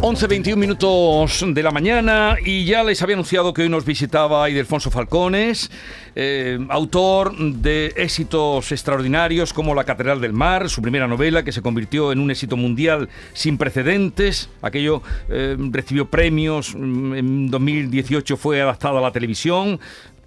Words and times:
11.21 0.00 0.56
minutos 0.56 1.44
de 1.46 1.62
la 1.62 1.70
mañana 1.70 2.36
y 2.42 2.64
ya 2.64 2.82
les 2.82 3.02
había 3.02 3.16
anunciado 3.16 3.52
que 3.52 3.62
hoy 3.62 3.68
nos 3.68 3.84
visitaba 3.84 4.48
Idelfonso 4.48 4.90
Falcones, 4.90 5.70
eh, 6.14 6.58
autor 6.70 7.36
de 7.36 7.92
éxitos 7.96 8.72
extraordinarios 8.72 9.52
como 9.52 9.74
La 9.74 9.84
Catedral 9.84 10.20
del 10.20 10.32
Mar, 10.32 10.70
su 10.70 10.80
primera 10.80 11.06
novela 11.06 11.42
que 11.42 11.52
se 11.52 11.62
convirtió 11.62 12.12
en 12.12 12.20
un 12.20 12.30
éxito 12.30 12.56
mundial 12.56 13.10
sin 13.34 13.58
precedentes. 13.58 14.48
Aquello 14.62 15.02
eh, 15.28 15.56
recibió 15.58 16.08
premios, 16.08 16.74
mm, 16.74 17.14
en 17.14 17.50
2018 17.50 18.36
fue 18.36 18.62
adaptada 18.62 19.00
a 19.00 19.02
la 19.02 19.12
televisión, 19.12 19.80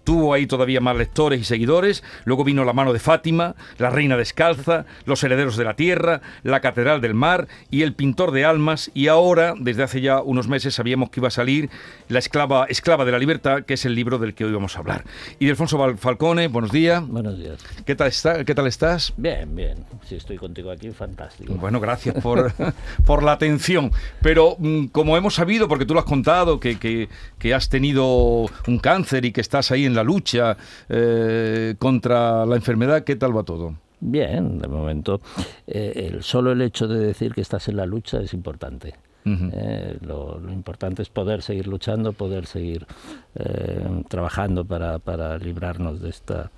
tuvo 0.03 0.33
ahí 0.33 0.47
todavía 0.47 0.81
más 0.81 0.95
lectores 0.95 1.39
y 1.39 1.43
seguidores. 1.43 2.03
Luego 2.25 2.43
vino 2.43 2.63
La 2.63 2.73
mano 2.73 2.93
de 2.93 2.99
Fátima, 2.99 3.55
La 3.77 3.89
reina 3.89 4.17
descalza, 4.17 4.85
Los 5.05 5.23
herederos 5.23 5.57
de 5.57 5.63
la 5.63 5.75
tierra, 5.75 6.21
La 6.43 6.59
catedral 6.59 7.01
del 7.01 7.13
mar 7.13 7.47
y 7.69 7.83
El 7.83 7.93
pintor 7.93 8.31
de 8.31 8.45
almas. 8.45 8.91
Y 8.93 9.07
ahora, 9.07 9.53
desde 9.57 9.83
hace 9.83 10.01
ya 10.01 10.21
unos 10.21 10.47
meses, 10.47 10.75
sabíamos 10.75 11.09
que 11.09 11.19
iba 11.19 11.27
a 11.27 11.31
salir 11.31 11.69
La 12.07 12.19
esclava, 12.19 12.65
esclava 12.69 13.05
de 13.05 13.11
la 13.11 13.19
libertad, 13.19 13.63
que 13.63 13.75
es 13.75 13.85
el 13.85 13.95
libro 13.95 14.17
del 14.17 14.33
que 14.33 14.45
hoy 14.45 14.53
vamos 14.53 14.75
a 14.75 14.79
hablar. 14.79 15.03
Y 15.39 15.49
Alfonso 15.49 15.79
Falcone, 15.97 16.47
buenos 16.47 16.71
días. 16.71 17.05
Buenos 17.07 17.37
días. 17.37 17.59
¿Qué 17.85 17.95
tal, 17.95 18.07
está, 18.07 18.43
¿Qué 18.43 18.55
tal 18.55 18.67
estás? 18.67 19.13
Bien, 19.17 19.55
bien. 19.55 19.85
Si 20.07 20.15
estoy 20.15 20.37
contigo 20.37 20.71
aquí, 20.71 20.91
fantástico. 20.91 21.53
Bueno, 21.55 21.79
gracias 21.79 22.15
por, 22.21 22.53
por 23.05 23.23
la 23.23 23.33
atención. 23.33 23.91
Pero 24.21 24.55
mm, 24.59 24.87
como 24.87 25.17
hemos 25.17 25.35
sabido, 25.35 25.67
porque 25.67 25.85
tú 25.85 25.93
lo 25.93 25.99
has 25.99 26.05
contado, 26.05 26.59
que, 26.59 26.77
que, 26.77 27.09
que 27.39 27.53
has 27.53 27.69
tenido 27.69 28.45
un 28.67 28.79
cáncer 28.79 29.25
y 29.25 29.31
que 29.31 29.41
estás 29.41 29.71
ahí 29.71 29.85
en 29.85 29.90
la 29.95 30.03
lucha 30.03 30.57
eh, 30.89 31.75
contra 31.79 32.45
la 32.45 32.55
enfermedad, 32.55 33.03
¿qué 33.03 33.15
tal 33.15 33.35
va 33.35 33.43
todo? 33.43 33.75
Bien, 34.01 34.57
de 34.57 34.67
momento. 34.67 35.21
Eh, 35.67 36.09
el, 36.11 36.23
solo 36.23 36.51
el 36.51 36.61
hecho 36.61 36.87
de 36.87 36.99
decir 36.99 37.33
que 37.33 37.41
estás 37.41 37.67
en 37.67 37.77
la 37.77 37.85
lucha 37.85 38.19
es 38.19 38.33
importante. 38.33 38.95
eh, 39.23 39.99
lo, 40.01 40.39
lo, 40.39 40.51
importante 40.51 41.03
es 41.03 41.09
poder 41.09 41.43
seguir 41.43 41.67
luchando, 41.67 42.11
poder 42.11 42.47
seguir 42.47 42.87
eh, 43.35 44.03
trabajando 44.09 44.65
para, 44.65 44.97
para, 44.97 45.37
librarnos 45.37 46.01
de 46.01 46.09
esta 46.09 46.49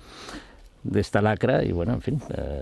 de 0.82 1.00
esta 1.00 1.20
lacra 1.20 1.62
y 1.62 1.72
bueno, 1.72 1.94
en 1.94 2.02
fin, 2.02 2.20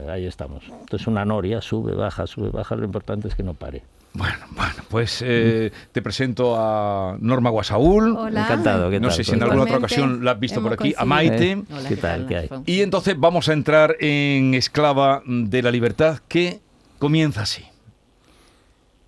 ahí 0.08 0.26
estamos. 0.26 0.64
Entonces 0.68 1.08
una 1.08 1.24
noria 1.24 1.60
sube, 1.60 1.92
baja, 1.92 2.26
sube, 2.26 2.50
baja, 2.50 2.76
lo 2.76 2.84
importante 2.84 3.26
es 3.26 3.34
que 3.34 3.42
no 3.42 3.54
pare. 3.54 3.82
Bueno, 4.14 4.46
bueno, 4.50 4.74
pues 4.88 5.22
eh, 5.24 5.72
te 5.90 6.02
presento 6.02 6.54
a 6.58 7.16
Norma 7.18 7.48
Guasaúl. 7.50 8.14
Hola. 8.16 8.42
Encantado. 8.42 8.90
¿qué 8.90 9.00
no 9.00 9.08
tal? 9.08 9.16
sé 9.16 9.24
si 9.24 9.32
en 9.32 9.42
alguna 9.42 9.62
otra 9.62 9.78
ocasión 9.78 10.22
la 10.24 10.32
has 10.32 10.40
visto 10.40 10.62
por 10.62 10.74
aquí. 10.74 10.94
A 10.96 11.04
Maite. 11.04 11.52
Eh, 11.52 11.64
Hola, 11.70 11.88
¿Qué, 11.88 11.94
¿qué 11.94 12.00
tal? 12.00 12.26
¿Qué 12.26 12.36
hay? 12.36 12.48
Y 12.66 12.82
entonces 12.82 13.18
vamos 13.18 13.48
a 13.48 13.54
entrar 13.54 13.96
en 14.00 14.52
Esclava 14.54 15.22
de 15.26 15.62
la 15.62 15.70
Libertad, 15.70 16.18
que 16.28 16.60
comienza 16.98 17.42
así. 17.42 17.64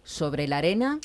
Sobre 0.04 0.48
la 0.48 0.58
arena 0.58 0.98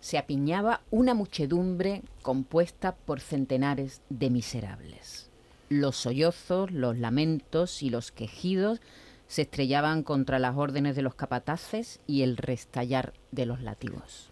se 0.00 0.18
apiñaba 0.18 0.80
una 0.90 1.14
muchedumbre 1.14 2.02
compuesta 2.22 2.94
por 2.94 3.20
centenares 3.20 4.00
de 4.08 4.30
miserables. 4.30 5.30
Los 5.68 5.96
sollozos, 5.96 6.70
los 6.70 6.96
lamentos 6.98 7.82
y 7.82 7.90
los 7.90 8.12
quejidos 8.12 8.80
se 9.28 9.42
estrellaban 9.42 10.02
contra 10.02 10.38
las 10.38 10.56
órdenes 10.56 10.96
de 10.96 11.02
los 11.02 11.14
capataces 11.14 12.00
y 12.06 12.22
el 12.22 12.36
restallar 12.36 13.12
de 13.32 13.46
los 13.46 13.60
látigos. 13.60 14.30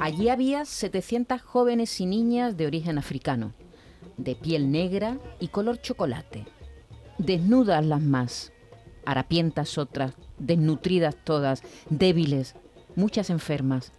Allí 0.00 0.28
había 0.28 0.64
700 0.64 1.40
jóvenes 1.40 2.00
y 2.00 2.06
niñas 2.06 2.56
de 2.56 2.66
origen 2.66 2.98
africano, 2.98 3.52
de 4.16 4.34
piel 4.34 4.70
negra 4.72 5.18
y 5.38 5.48
color 5.48 5.80
chocolate, 5.80 6.46
desnudas 7.18 7.84
las 7.84 8.00
más, 8.00 8.52
harapientas 9.06 9.78
otras, 9.78 10.14
desnutridas 10.38 11.16
todas, 11.22 11.62
débiles, 11.90 12.54
muchas 12.96 13.30
enfermas. 13.30 13.92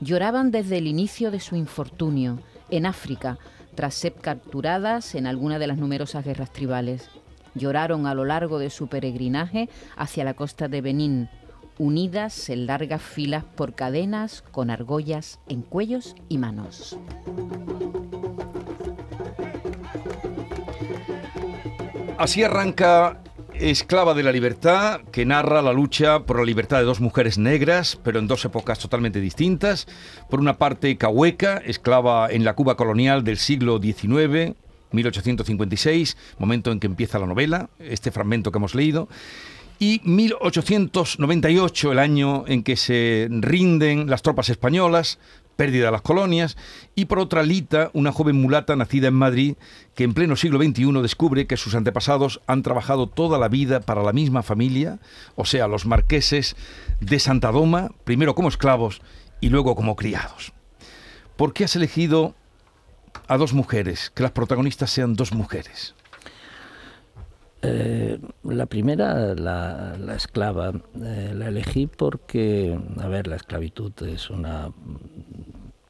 Lloraban 0.00 0.50
desde 0.50 0.78
el 0.78 0.86
inicio 0.86 1.30
de 1.30 1.40
su 1.40 1.56
infortunio, 1.56 2.40
en 2.68 2.84
África, 2.84 3.38
tras 3.74 3.94
ser 3.94 4.14
capturadas 4.14 5.14
en 5.14 5.26
alguna 5.26 5.58
de 5.58 5.66
las 5.66 5.78
numerosas 5.78 6.24
guerras 6.24 6.52
tribales 6.52 7.08
lloraron 7.56 8.06
a 8.06 8.14
lo 8.14 8.24
largo 8.24 8.58
de 8.58 8.70
su 8.70 8.86
peregrinaje 8.86 9.68
hacia 9.96 10.24
la 10.24 10.34
costa 10.34 10.68
de 10.68 10.80
Benín, 10.80 11.28
unidas 11.78 12.48
en 12.48 12.66
largas 12.66 13.02
filas 13.02 13.44
por 13.44 13.74
cadenas 13.74 14.42
con 14.50 14.70
argollas 14.70 15.40
en 15.48 15.62
cuellos 15.62 16.14
y 16.28 16.38
manos. 16.38 16.98
Así 22.18 22.42
arranca 22.42 23.20
Esclava 23.58 24.12
de 24.12 24.22
la 24.22 24.32
Libertad, 24.32 25.00
que 25.10 25.24
narra 25.24 25.62
la 25.62 25.72
lucha 25.72 26.20
por 26.20 26.38
la 26.38 26.44
libertad 26.44 26.78
de 26.78 26.84
dos 26.84 27.00
mujeres 27.00 27.38
negras, 27.38 27.98
pero 28.02 28.18
en 28.18 28.26
dos 28.26 28.44
épocas 28.44 28.78
totalmente 28.78 29.18
distintas. 29.18 29.86
Por 30.28 30.40
una 30.40 30.58
parte, 30.58 30.98
Cahueca, 30.98 31.56
esclava 31.64 32.30
en 32.30 32.44
la 32.44 32.54
Cuba 32.54 32.76
colonial 32.76 33.24
del 33.24 33.38
siglo 33.38 33.80
XIX, 33.80 34.54
1856, 34.96 36.16
momento 36.38 36.72
en 36.72 36.80
que 36.80 36.88
empieza 36.88 37.20
la 37.20 37.26
novela, 37.26 37.70
este 37.78 38.10
fragmento 38.10 38.50
que 38.50 38.58
hemos 38.58 38.74
leído, 38.74 39.08
y 39.78 40.00
1898, 40.04 41.92
el 41.92 41.98
año 41.98 42.44
en 42.46 42.62
que 42.62 42.76
se 42.76 43.28
rinden 43.30 44.08
las 44.08 44.22
tropas 44.22 44.48
españolas, 44.48 45.18
pérdida 45.56 45.86
de 45.86 45.92
las 45.92 46.02
colonias, 46.02 46.56
y 46.94 47.06
por 47.06 47.18
otra 47.18 47.42
Lita, 47.42 47.90
una 47.92 48.12
joven 48.12 48.36
mulata 48.36 48.76
nacida 48.76 49.08
en 49.08 49.14
Madrid, 49.14 49.56
que 49.94 50.04
en 50.04 50.14
pleno 50.14 50.36
siglo 50.36 50.58
XXI 50.62 50.92
descubre 51.02 51.46
que 51.46 51.56
sus 51.56 51.74
antepasados 51.74 52.40
han 52.46 52.62
trabajado 52.62 53.08
toda 53.08 53.38
la 53.38 53.48
vida 53.48 53.80
para 53.80 54.02
la 54.02 54.12
misma 54.12 54.42
familia, 54.42 54.98
o 55.34 55.44
sea, 55.44 55.68
los 55.68 55.84
marqueses 55.86 56.56
de 57.00 57.18
Santa 57.18 57.52
Doma, 57.52 57.90
primero 58.04 58.34
como 58.34 58.48
esclavos 58.48 59.02
y 59.40 59.48
luego 59.48 59.74
como 59.74 59.96
criados. 59.96 60.52
¿Por 61.36 61.52
qué 61.52 61.64
has 61.64 61.76
elegido 61.76 62.34
a 63.26 63.36
dos 63.36 63.52
mujeres, 63.52 64.10
que 64.14 64.22
las 64.22 64.32
protagonistas 64.32 64.90
sean 64.90 65.14
dos 65.14 65.32
mujeres? 65.32 65.94
Eh, 67.62 68.18
la 68.44 68.66
primera, 68.66 69.34
la, 69.34 69.96
la 69.98 70.14
esclava, 70.14 70.72
eh, 71.02 71.32
la 71.34 71.48
elegí 71.48 71.86
porque, 71.86 72.78
a 72.98 73.08
ver, 73.08 73.26
la 73.26 73.36
esclavitud 73.36 73.92
es 74.02 74.30
una 74.30 74.70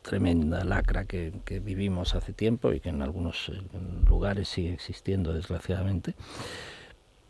tremenda 0.02 0.64
lacra 0.64 1.04
que, 1.04 1.32
que 1.44 1.58
vivimos 1.58 2.14
hace 2.14 2.32
tiempo 2.32 2.72
y 2.72 2.80
que 2.80 2.90
en 2.90 3.02
algunos 3.02 3.50
lugares 4.08 4.48
sigue 4.48 4.72
existiendo, 4.72 5.32
desgraciadamente 5.32 6.14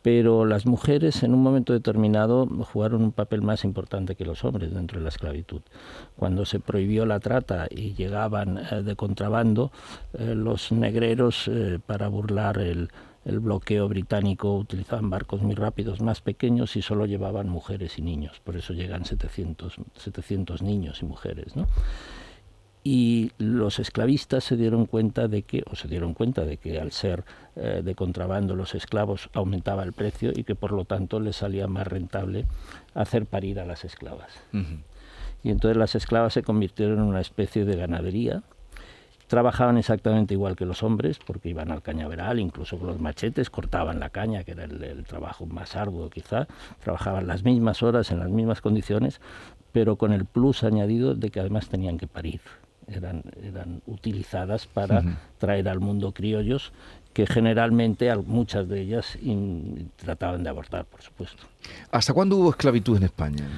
pero 0.06 0.44
las 0.44 0.66
mujeres 0.66 1.24
en 1.24 1.34
un 1.34 1.42
momento 1.42 1.72
determinado 1.72 2.46
jugaron 2.72 3.02
un 3.02 3.10
papel 3.10 3.42
más 3.42 3.64
importante 3.64 4.14
que 4.14 4.24
los 4.24 4.44
hombres 4.44 4.72
dentro 4.72 5.00
de 5.00 5.02
la 5.02 5.08
esclavitud. 5.08 5.62
Cuando 6.14 6.44
se 6.44 6.60
prohibió 6.60 7.06
la 7.06 7.18
trata 7.18 7.66
y 7.68 7.94
llegaban 7.94 8.56
eh, 8.56 8.84
de 8.84 8.94
contrabando, 8.94 9.72
eh, 10.16 10.36
los 10.36 10.70
negreros, 10.70 11.48
eh, 11.48 11.80
para 11.84 12.06
burlar 12.06 12.58
el, 12.58 12.88
el, 13.24 13.40
bloqueo 13.40 13.88
británico, 13.88 14.54
utilizaban 14.54 15.10
barcos 15.10 15.42
muy 15.42 15.56
rápidos, 15.56 16.00
más 16.00 16.20
pequeños 16.20 16.76
y 16.76 16.82
solo 16.82 17.06
llevaban 17.06 17.48
mujeres 17.48 17.98
y 17.98 18.02
niños. 18.02 18.40
Por 18.44 18.54
eso 18.54 18.74
llegan 18.74 19.06
700, 19.06 19.74
700 19.96 20.62
niños 20.62 21.02
y 21.02 21.04
mujeres. 21.04 21.56
¿no? 21.56 21.66
Y 22.88 23.32
los 23.38 23.80
esclavistas 23.80 24.44
se 24.44 24.56
dieron 24.56 24.86
cuenta 24.86 25.26
de 25.26 25.42
que, 25.42 25.64
o 25.68 25.74
se 25.74 25.88
dieron 25.88 26.14
cuenta 26.14 26.44
de 26.44 26.56
que 26.56 26.78
al 26.80 26.92
ser 26.92 27.24
eh, 27.56 27.82
de 27.84 27.94
contrabando 27.96 28.54
los 28.54 28.76
esclavos 28.76 29.28
aumentaba 29.32 29.82
el 29.82 29.92
precio 29.92 30.30
y 30.32 30.44
que 30.44 30.54
por 30.54 30.70
lo 30.70 30.84
tanto 30.84 31.18
les 31.18 31.34
salía 31.34 31.66
más 31.66 31.84
rentable 31.88 32.46
hacer 32.94 33.26
parir 33.26 33.58
a 33.58 33.66
las 33.66 33.84
esclavas. 33.84 34.30
Uh 34.52 34.58
-huh. 34.58 34.78
Y 35.42 35.50
entonces 35.50 35.76
las 35.76 35.96
esclavas 35.96 36.34
se 36.34 36.44
convirtieron 36.44 37.00
en 37.00 37.06
una 37.06 37.20
especie 37.20 37.64
de 37.64 37.74
ganadería. 37.74 38.44
Trabajaban 39.26 39.78
exactamente 39.78 40.34
igual 40.34 40.54
que 40.54 40.64
los 40.64 40.84
hombres, 40.84 41.18
porque 41.18 41.48
iban 41.48 41.72
al 41.72 41.82
cañaveral, 41.82 42.38
incluso 42.38 42.78
con 42.78 42.86
los 42.86 43.00
machetes, 43.00 43.50
cortaban 43.50 43.98
la 43.98 44.10
caña, 44.10 44.44
que 44.44 44.52
era 44.52 44.62
el, 44.62 44.80
el 44.84 45.02
trabajo 45.02 45.44
más 45.46 45.74
arduo 45.74 46.08
quizá, 46.08 46.46
trabajaban 46.84 47.26
las 47.26 47.42
mismas 47.42 47.82
horas, 47.82 48.12
en 48.12 48.20
las 48.20 48.30
mismas 48.30 48.60
condiciones, 48.60 49.20
pero 49.72 49.96
con 49.96 50.12
el 50.12 50.24
plus 50.24 50.62
añadido 50.62 51.16
de 51.16 51.30
que 51.30 51.40
además 51.40 51.68
tenían 51.68 51.98
que 51.98 52.06
parir 52.06 52.40
eran, 52.88 53.22
eran 53.42 53.82
utilizadas 53.86 54.66
para 54.66 55.00
uh 55.00 55.02
-huh. 55.02 55.16
traer 55.38 55.68
al 55.68 55.80
mundo 55.80 56.12
criollos 56.12 56.72
que 57.16 57.26
generalmente 57.26 58.14
muchas 58.16 58.68
de 58.68 58.82
ellas 58.82 59.16
in, 59.22 59.90
trataban 59.96 60.42
de 60.44 60.50
abortar, 60.50 60.84
por 60.84 61.00
supuesto. 61.00 61.44
¿Hasta 61.90 62.12
cuándo 62.12 62.36
hubo 62.36 62.50
esclavitud 62.50 62.98
en 62.98 63.04
España? 63.04 63.48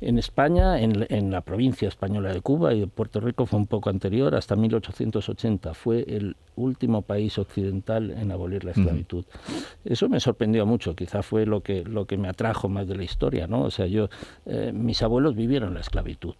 En 0.00 0.18
España, 0.18 0.80
en, 0.80 1.06
en, 1.10 1.30
la 1.30 1.42
provincia 1.42 1.86
española 1.86 2.32
de 2.32 2.40
Cuba 2.40 2.72
y 2.72 2.80
de 2.80 2.86
Puerto 2.86 3.20
Rico 3.20 3.44
fue 3.44 3.58
un 3.58 3.66
poco 3.66 3.90
anterior, 3.90 4.34
hasta 4.34 4.56
1880. 4.56 5.74
Fue 5.74 6.04
el 6.08 6.36
último 6.56 7.02
país 7.02 7.38
occidental 7.38 8.10
en 8.10 8.32
abolir 8.32 8.64
la 8.64 8.70
esclavitud. 8.70 9.26
Uh 9.26 9.52
-huh. 9.52 9.92
Eso 9.92 10.08
me 10.08 10.18
sorprendió 10.18 10.64
mucho, 10.64 10.96
quizá 10.96 11.22
fue 11.22 11.44
lo 11.44 11.60
que, 11.60 11.84
lo 11.84 12.06
que 12.06 12.16
me 12.16 12.28
atrajo 12.28 12.70
más 12.70 12.88
de 12.88 12.96
la 12.96 13.04
historia, 13.04 13.46
¿no? 13.46 13.62
O 13.62 13.70
sea, 13.70 13.86
yo, 13.86 14.08
eh, 14.46 14.72
mis 14.74 15.02
abuelos 15.02 15.36
vivieron 15.36 15.74
la 15.74 15.80
esclavitud. 15.80 16.34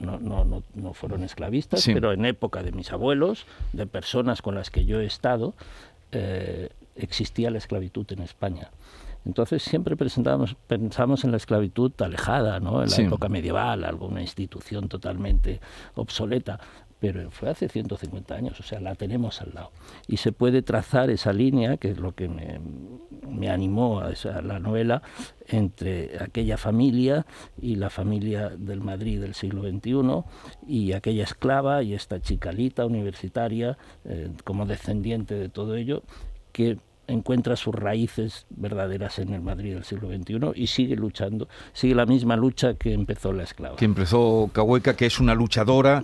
No, 0.00 0.18
no, 0.18 0.44
no, 0.44 0.62
no, 0.74 0.92
fueron 0.94 1.22
esclavistas, 1.24 1.80
sí. 1.80 1.92
pero 1.94 2.12
en 2.12 2.24
época 2.24 2.62
de 2.62 2.72
mis 2.72 2.90
abuelos, 2.90 3.46
de 3.72 3.86
personas 3.86 4.42
con 4.42 4.54
las 4.54 4.70
que 4.70 4.86
yo 4.86 5.00
he 5.00 5.06
estado, 5.06 5.54
eh, 6.12 6.70
existía 6.96 7.50
la 7.50 7.58
esclavitud 7.58 8.06
en 8.12 8.20
España. 8.20 8.70
Entonces 9.26 9.62
siempre 9.62 9.96
presentamos, 9.96 10.56
pensamos 10.66 11.24
en 11.24 11.30
la 11.30 11.36
esclavitud 11.36 11.92
alejada, 11.98 12.58
¿no? 12.58 12.82
en 12.82 12.90
la 12.90 12.96
época 12.96 13.28
medieval, 13.28 13.84
alguna 13.84 14.22
institución 14.22 14.88
totalmente 14.88 15.60
obsoleta 15.94 16.58
pero 17.00 17.30
fue 17.30 17.48
hace 17.48 17.68
150 17.68 18.34
años, 18.34 18.60
o 18.60 18.62
sea, 18.62 18.78
la 18.78 18.94
tenemos 18.94 19.40
al 19.40 19.54
lado. 19.54 19.72
Y 20.06 20.18
se 20.18 20.32
puede 20.32 20.60
trazar 20.60 21.08
esa 21.08 21.32
línea, 21.32 21.78
que 21.78 21.90
es 21.90 21.98
lo 21.98 22.14
que 22.14 22.28
me, 22.28 23.50
animó 23.50 24.00
a, 24.00 24.12
esa, 24.12 24.42
la 24.42 24.58
novela, 24.58 25.02
entre 25.48 26.22
aquella 26.22 26.58
familia 26.58 27.24
y 27.60 27.76
la 27.76 27.88
familia 27.88 28.50
del 28.50 28.82
Madrid 28.82 29.18
del 29.20 29.34
siglo 29.34 29.62
XXI, 29.62 30.24
y 30.68 30.92
aquella 30.92 31.24
esclava 31.24 31.82
y 31.82 31.94
esta 31.94 32.20
chicalita 32.20 32.84
universitaria, 32.84 33.78
eh, 34.04 34.30
como 34.44 34.66
descendiente 34.66 35.34
de 35.34 35.48
todo 35.48 35.76
ello, 35.76 36.02
que 36.52 36.78
encuentra 37.06 37.56
sus 37.56 37.74
raíces 37.74 38.46
verdaderas 38.50 39.18
en 39.18 39.34
el 39.34 39.40
Madrid 39.40 39.74
del 39.74 39.84
siglo 39.84 40.08
XXI 40.08 40.52
y 40.54 40.66
sigue 40.68 40.96
luchando, 40.96 41.48
sigue 41.72 41.94
la 41.94 42.06
misma 42.06 42.36
lucha 42.36 42.74
que 42.74 42.92
empezó 42.92 43.32
la 43.32 43.42
esclava. 43.42 43.76
Que 43.76 43.84
empezó 43.84 44.48
Cahueca, 44.52 44.94
que 44.94 45.06
es 45.06 45.18
una 45.18 45.34
luchadora 45.34 46.02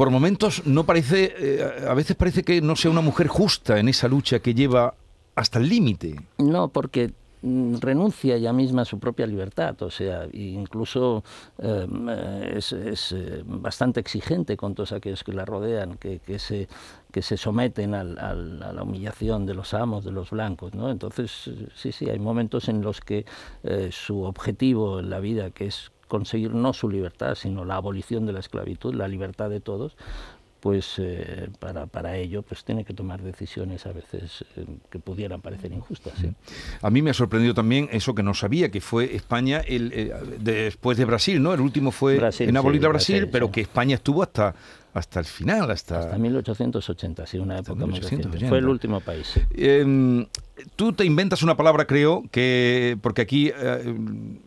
por 0.00 0.08
momentos 0.08 0.62
no 0.64 0.84
parece, 0.84 1.34
eh, 1.36 1.86
a 1.86 1.92
veces 1.92 2.16
parece 2.16 2.42
que 2.42 2.62
no 2.62 2.74
sea 2.74 2.90
una 2.90 3.02
mujer 3.02 3.28
justa 3.28 3.78
en 3.78 3.86
esa 3.86 4.08
lucha 4.08 4.38
que 4.38 4.54
lleva 4.54 4.94
hasta 5.34 5.58
el 5.58 5.68
límite. 5.68 6.16
No, 6.38 6.68
porque 6.68 7.12
mm, 7.42 7.74
renuncia 7.80 8.38
ya 8.38 8.54
misma 8.54 8.80
a 8.80 8.84
su 8.86 8.98
propia 8.98 9.26
libertad, 9.26 9.76
o 9.82 9.90
sea, 9.90 10.26
incluso 10.32 11.22
em, 11.58 12.08
es, 12.08 12.72
eh, 13.12 13.42
bastante 13.44 14.00
exigente 14.00 14.56
con 14.56 14.74
todos 14.74 14.92
aquellos 14.92 15.22
que 15.22 15.34
la 15.34 15.44
rodean, 15.44 15.98
que, 15.98 16.38
se, 16.38 16.66
que 17.12 17.20
se 17.20 17.36
someten 17.36 17.92
a 17.92 18.02
la 18.02 18.82
humillación 18.82 19.44
de 19.44 19.52
los 19.52 19.74
amos, 19.74 20.02
de 20.02 20.12
los 20.12 20.30
blancos, 20.30 20.72
¿no? 20.72 20.90
Entonces, 20.90 21.50
sí, 21.74 21.92
sí, 21.92 22.08
hay 22.08 22.18
momentos 22.18 22.70
en 22.70 22.80
los 22.80 23.02
que 23.02 23.26
eh, 23.64 23.90
su 23.92 24.22
objetivo 24.22 25.00
en 25.00 25.10
la 25.10 25.20
vida, 25.20 25.50
que 25.50 25.66
es 25.66 25.92
conseguir 26.10 26.52
no 26.52 26.72
su 26.72 26.90
libertad, 26.90 27.36
sino 27.36 27.64
la 27.64 27.76
abolición 27.76 28.26
de 28.26 28.32
la 28.32 28.40
esclavitud, 28.40 28.94
la 28.94 29.06
libertad 29.06 29.48
de 29.48 29.60
todos, 29.60 29.96
pues 30.58 30.96
eh, 30.98 31.48
para, 31.58 31.86
para, 31.86 32.16
ello 32.16 32.42
pues 32.42 32.64
tiene 32.64 32.84
que 32.84 32.92
tomar 32.92 33.22
decisiones 33.22 33.86
a 33.86 33.92
veces 33.92 34.44
eh, 34.56 34.66
que 34.90 34.98
pudieran 34.98 35.40
parecer 35.40 35.72
injustas. 35.72 36.14
A 36.82 36.90
mí 36.90 37.00
me 37.00 37.10
ha 37.10 37.14
sorprendido 37.14 37.54
también 37.54 37.88
eso 37.92 38.14
que 38.14 38.22
no 38.22 38.34
sabía, 38.34 38.70
que 38.70 38.80
fue 38.80 39.14
España 39.14 39.60
el, 39.60 39.92
eh, 39.94 40.12
después 40.40 40.98
de 40.98 41.04
Brasil, 41.06 41.40
¿no? 41.40 41.54
El 41.54 41.60
último 41.60 41.92
fue 41.92 42.20
en 42.40 42.56
abolir 42.56 42.84
a 42.84 42.88
Brasil, 42.88 43.28
pero 43.30 43.50
que 43.50 43.62
España 43.62 43.94
estuvo 43.94 44.22
hasta 44.22 44.54
hasta 44.92 45.20
el 45.20 45.26
final, 45.26 45.70
hasta... 45.70 46.00
Hasta 46.00 46.18
1880, 46.18 47.26
sí, 47.26 47.38
una 47.38 47.58
época 47.58 47.86
muy 47.86 48.00
reciente. 48.00 48.48
Fue 48.48 48.58
el 48.58 48.68
último 48.68 49.00
país. 49.00 49.40
Em, 49.54 50.26
tú 50.76 50.92
te 50.92 51.04
inventas 51.04 51.42
una 51.42 51.56
palabra, 51.56 51.86
creo, 51.86 52.24
que 52.30 52.98
porque 53.00 53.22
aquí 53.22 53.52
eh, 53.54 53.94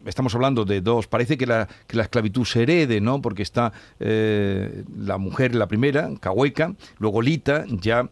estamos 0.06 0.36
hablando 0.36 0.66
de 0.66 0.82
dos, 0.82 1.08
parece 1.08 1.38
que 1.38 1.46
la, 1.46 1.68
que 1.88 1.98
la 1.98 2.04
esclavitud 2.04 2.46
se 2.46 2.64
herede, 2.64 3.00
¿no? 3.00 3.22
Porque 3.22 3.44
está 3.44 3.72
eh, 4.00 4.84
la 4.98 5.18
mujer, 5.18 5.56
la 5.56 5.68
primera, 5.68 6.10
Cahueca, 6.20 6.76
luego 7.00 7.22
Lita, 7.22 7.66
ya 7.68 8.10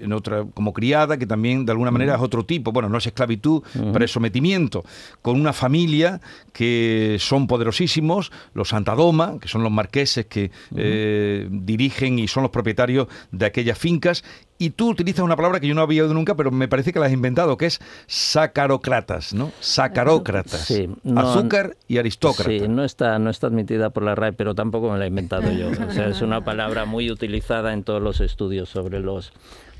en 0.00 0.12
otra 0.12 0.44
como 0.54 0.72
criada, 0.72 1.16
que 1.16 1.26
también 1.26 1.66
de 1.66 1.72
alguna 1.72 1.90
manera 1.90 2.14
es 2.14 2.20
otro 2.20 2.44
tipo, 2.44 2.72
bueno, 2.72 2.88
no 2.88 2.98
es 2.98 3.06
esclavitud, 3.06 3.62
pero 3.92 4.04
es 4.04 4.10
sometimiento, 4.10 4.84
con 5.22 5.40
una 5.40 5.52
familia 5.52 6.20
que 6.52 7.16
son 7.20 7.46
poderosísimos, 7.46 8.32
los 8.54 8.70
Santadoma, 8.70 9.38
que 9.40 9.48
son 9.48 9.62
los 9.62 9.72
marqueses 9.72 10.26
que 10.26 10.50
eh, 10.74 11.48
dirigen 11.50 12.18
y 12.18 12.28
son 12.28 12.42
los 12.42 12.50
propietarios 12.50 13.08
de 13.30 13.46
aquellas 13.46 13.78
fincas, 13.78 14.24
y 14.58 14.70
tú 14.70 14.90
utilizas 14.90 15.24
una 15.24 15.36
palabra 15.36 15.60
que 15.60 15.68
yo 15.68 15.74
no 15.74 15.82
había 15.82 16.02
oído 16.02 16.14
nunca, 16.14 16.34
pero 16.34 16.50
me 16.50 16.68
parece 16.68 16.92
que 16.92 16.98
la 16.98 17.06
has 17.06 17.12
inventado, 17.12 17.56
que 17.56 17.66
es 17.66 17.80
sacarocratas, 18.06 19.32
¿no? 19.32 19.52
Sacarócratas. 19.60 20.60
Sí, 20.62 20.88
Azúcar 21.16 21.76
y 21.86 21.98
aristócrata. 21.98 22.50
Sí, 22.50 22.68
no 22.68 22.84
está, 22.84 23.18
no 23.18 23.30
está 23.30 23.46
admitida 23.46 23.90
por 23.90 24.02
la 24.02 24.14
RAE, 24.14 24.32
pero 24.32 24.54
tampoco 24.54 24.90
me 24.90 24.98
la 24.98 25.04
he 25.04 25.08
inventado 25.08 25.50
yo. 25.52 25.68
O 25.70 25.92
sea, 25.92 26.08
es 26.08 26.22
una 26.22 26.44
palabra 26.44 26.84
muy 26.84 27.10
utilizada 27.10 27.72
en 27.72 27.84
todos 27.84 28.02
los 28.02 28.20
estudios 28.20 28.68
sobre 28.68 29.00
los, 29.00 29.32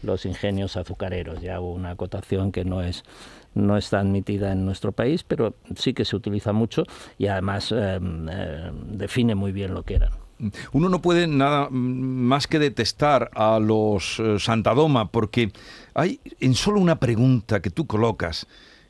los 0.03 0.25
ingenios 0.25 0.77
azucareros. 0.77 1.43
Ya 1.43 1.61
hubo 1.61 1.73
una 1.73 1.91
acotación 1.91 2.53
que 2.53 2.65
no 2.65 2.83
es 2.83 3.05
no 3.55 3.77
está 3.77 4.01
admitida 4.01 4.53
en 4.53 4.65
nuestro 4.65 4.93
país, 4.93 5.25
pero 5.25 5.55
sí 5.75 5.93
que 5.93 6.05
se 6.05 6.15
utiliza 6.15 6.53
mucho 6.53 6.85
y 7.17 7.27
además 7.27 7.73
eh, 7.73 7.99
eh, 8.31 8.71
define 8.91 9.35
muy 9.35 9.51
bien 9.53 9.75
lo 9.75 9.83
que 9.83 9.97
eran. 9.97 10.28
Uno 10.73 10.89
no 10.89 11.03
puede 11.03 11.27
nada 11.27 11.69
más 11.71 12.47
que 12.47 12.59
detestar 12.59 13.31
a 13.35 13.59
los 13.59 14.19
eh, 14.21 14.39
Santadoma 14.39 15.11
porque 15.11 15.53
hay 15.95 16.21
en 16.41 16.55
solo 16.55 16.81
una 16.81 17.01
pregunta 17.01 17.61
que 17.61 17.71
tú 17.71 17.87
colocas 17.87 18.47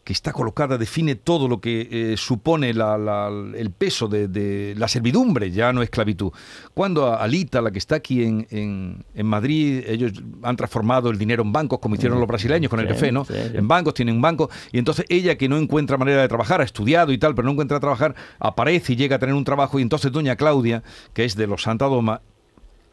que 0.08 0.14
está 0.14 0.32
colocada 0.32 0.78
define 0.78 1.16
todo 1.16 1.49
lo 1.49 1.60
que 1.60 1.87
eh, 1.90 2.16
supone 2.16 2.70
el 2.70 3.70
peso 3.76 4.08
de, 4.08 4.75
la 4.75 4.88
servidumbre, 4.88 5.50
ya 5.50 5.70
no 5.70 5.82
esclavitud. 5.82 6.32
Cuando 6.72 7.14
Alita, 7.14 7.60
la 7.60 7.70
que 7.70 7.78
está 7.78 7.96
aquí 7.96 8.25
en, 8.25 9.05
Madrid, 9.22 9.84
ellos 9.87 10.12
han 10.43 10.56
transformado 10.56 11.10
el 11.10 11.19
dinero 11.19 11.43
en 11.43 11.52
bancos, 11.52 11.81
como 11.81 11.96
hicieron 11.96 12.19
los 12.20 12.26
brasileños 12.26 12.70
con 12.70 12.81
el 12.81 12.88
café, 12.88 13.12
¿no? 13.12 13.26
En 13.28 13.69
bancos, 13.69 13.93
tienen 13.93 14.14
un 14.14 14.22
banco, 14.22 14.49
y 14.72 14.78
entonces 14.78 15.05
ella 15.10 15.37
que 15.37 15.46
no 15.46 15.58
encuentra 15.58 15.99
manera 15.99 16.22
de 16.22 16.28
trabajar, 16.28 16.62
ha 16.62 16.64
estudiado 16.64 17.12
y 17.12 17.19
tal, 17.19 17.34
pero 17.34 17.44
no 17.44 17.52
encuentra 17.52 17.78
trabajar, 17.78 18.14
aparece 18.38 18.94
y 18.94 18.96
llega 18.96 19.16
a 19.16 19.19
tener 19.19 19.34
un 19.34 19.44
trabajo, 19.44 19.78
y 19.78 19.82
entonces 19.82 20.10
doña 20.10 20.37
Claudia, 20.37 20.82
que 21.12 21.26
es 21.26 21.37
de 21.37 21.46
los 21.46 21.64
Santa 21.64 21.84
Doma, 21.84 22.22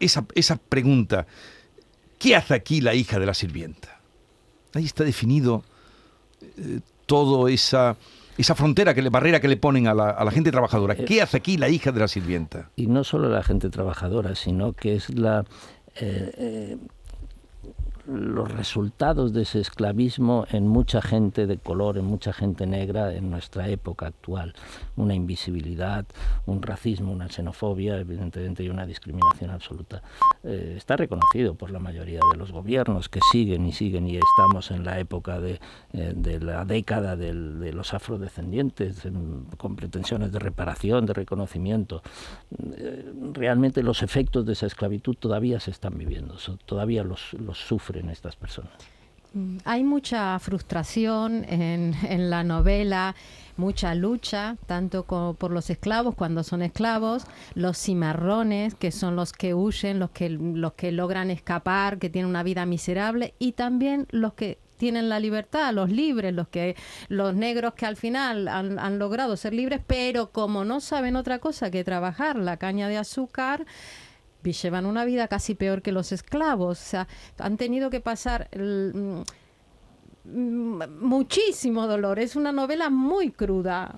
esa, 0.02 0.26
esa 0.36 0.58
pregunta, 0.58 1.28
¿qué 2.20 2.36
hace 2.36 2.56
aquí 2.56 2.82
la 2.82 2.94
hija 2.94 3.20
de 3.20 3.26
la 3.26 3.34
sirvienta? 3.34 4.02
Ahí 4.74 4.84
está 4.84 5.06
definido 5.06 5.64
eh, 6.42 6.82
todo 7.06 7.48
esa 7.48 7.98
esa 8.38 8.56
frontera, 8.56 8.94
que 8.94 9.02
le, 9.02 9.10
barrera 9.10 9.40
que 9.40 9.48
le 9.48 9.58
ponen 9.58 9.88
a 9.88 9.94
la, 9.94 10.10
a 10.10 10.24
la 10.26 10.32
gente 10.32 10.52
trabajadora. 10.52 10.94
Eh, 10.94 11.06
¿Qué 11.06 11.22
hace 11.22 11.38
aquí 11.38 11.58
la 11.58 11.70
hija 11.70 11.92
de 11.92 12.00
la 12.02 12.08
sirvienta? 12.08 12.70
Y 12.76 12.88
no 12.88 13.04
solo 13.04 13.30
la 13.30 13.44
gente 13.44 13.70
trabajadora, 13.70 14.36
sino 14.36 14.74
que 14.74 14.96
es 14.96 15.10
la 15.10 15.46
eh, 15.96 16.32
eh, 16.38 16.78
los 18.08 18.52
resultados 18.52 19.34
de 19.34 19.44
ese 19.44 19.60
esclavismo 19.60 20.46
en 20.52 20.68
mucha 20.68 21.02
gente 21.02 21.48
de 21.48 21.58
color, 21.58 21.98
en 21.98 22.06
mucha 22.06 22.34
gente 22.34 22.66
negra 22.66 23.14
en 23.14 23.32
nuestra 23.32 23.68
época 23.70 24.08
actual. 24.08 24.54
Una 24.96 25.16
invisibilidad, 25.16 26.06
un 26.46 26.62
racismo, 26.62 27.12
una 27.12 27.30
xenofobia, 27.30 27.98
evidentemente, 27.98 28.64
y 28.64 28.70
una 28.70 28.86
discriminación 28.86 29.50
absoluta. 29.50 30.04
Eh, 30.44 30.76
está 30.78 30.98
reconocido 30.98 31.56
por 31.56 31.72
la 31.72 31.80
mayoría 31.80 32.20
de 32.32 32.38
los 32.38 32.52
gobiernos 32.52 33.10
que 33.10 33.20
siguen 33.32 33.66
y 33.66 33.72
siguen, 33.72 34.08
y 34.08 34.18
estamos 34.18 34.72
en 34.72 34.84
la 34.84 35.00
época 35.00 35.40
de, 35.40 35.60
eh, 35.94 36.40
la 36.42 36.66
década 36.66 37.16
de 37.16 37.34
los 37.74 37.94
afrodescendientes, 37.94 39.08
con 39.58 39.76
pretensiones 39.76 40.32
de 40.32 40.40
reparación, 40.40 41.06
de 41.06 41.14
reconocimiento. 41.14 42.04
Eh, 42.78 43.12
realmente 43.34 43.82
los 43.82 44.04
efectos 44.04 44.46
de 44.46 44.54
esa 44.54 44.68
esclavitud 44.68 45.16
todavía 45.16 45.60
se 45.60 45.72
están 45.72 45.98
viviendo, 45.98 46.36
todavía 46.66 47.04
los, 47.04 47.34
los 47.34 47.58
sufren 47.58 47.95
estas 48.10 48.36
personas. 48.36 48.74
Mm, 49.36 49.58
hay 49.66 49.84
mucha 49.84 50.40
frustración 50.40 51.46
en, 51.50 51.94
la 52.30 52.44
novela, 52.44 53.16
mucha 53.58 53.94
lucha, 53.94 54.56
tanto 54.66 55.04
por 55.04 55.52
los 55.52 55.70
esclavos 55.70 56.16
cuando 56.16 56.44
son 56.44 56.62
esclavos, 56.62 57.26
los 57.54 57.78
cimarrones, 57.78 58.76
que 58.76 58.92
son 58.92 59.16
los 59.16 59.34
que 59.34 59.54
huyen, 59.54 60.00
los 60.00 60.12
que, 60.12 60.30
los 60.30 60.74
que 60.74 60.92
logran 60.94 61.32
escapar, 61.32 62.00
que 62.00 62.10
tienen 62.10 62.30
una 62.30 62.44
vida 62.44 62.66
miserable, 62.66 63.34
y 63.38 63.52
también 63.52 64.08
los 64.10 64.34
que 64.34 64.58
tienen 64.78 65.10
la 65.10 65.20
libertad, 65.20 65.74
los 65.74 65.90
libres, 65.90 66.34
los 66.34 66.48
que 66.50 66.76
los 67.08 67.34
negros 67.34 67.74
que 67.76 67.86
al 67.86 67.96
final 67.96 68.48
han 68.48 69.00
logrado 69.00 69.38
ser 69.38 69.54
libres, 69.54 69.82
pero 69.86 70.32
como 70.32 70.66
no 70.66 70.82
saben 70.82 71.16
otra 71.16 71.40
cosa 71.40 71.72
que 71.72 71.86
trabajar 71.86 72.36
la 72.36 72.58
caña 72.58 72.90
de 72.90 72.98
azúcar, 72.98 73.66
llevan 74.54 74.86
una 74.86 75.06
vida 75.06 75.28
casi 75.28 75.56
peor 75.56 75.82
que 75.82 75.92
los 75.92 76.12
esclavos. 76.12 76.82
O 76.82 76.84
sea, 76.84 77.08
han 77.38 77.58
tenido 77.58 77.90
que 77.90 78.00
pasar 78.00 78.50
mm, 78.56 79.22
muchísimo 81.02 81.88
dolor. 81.88 82.20
Es 82.20 82.36
una 82.36 82.52
novela 82.52 82.90
muy 82.90 83.32
cruda. 83.32 83.96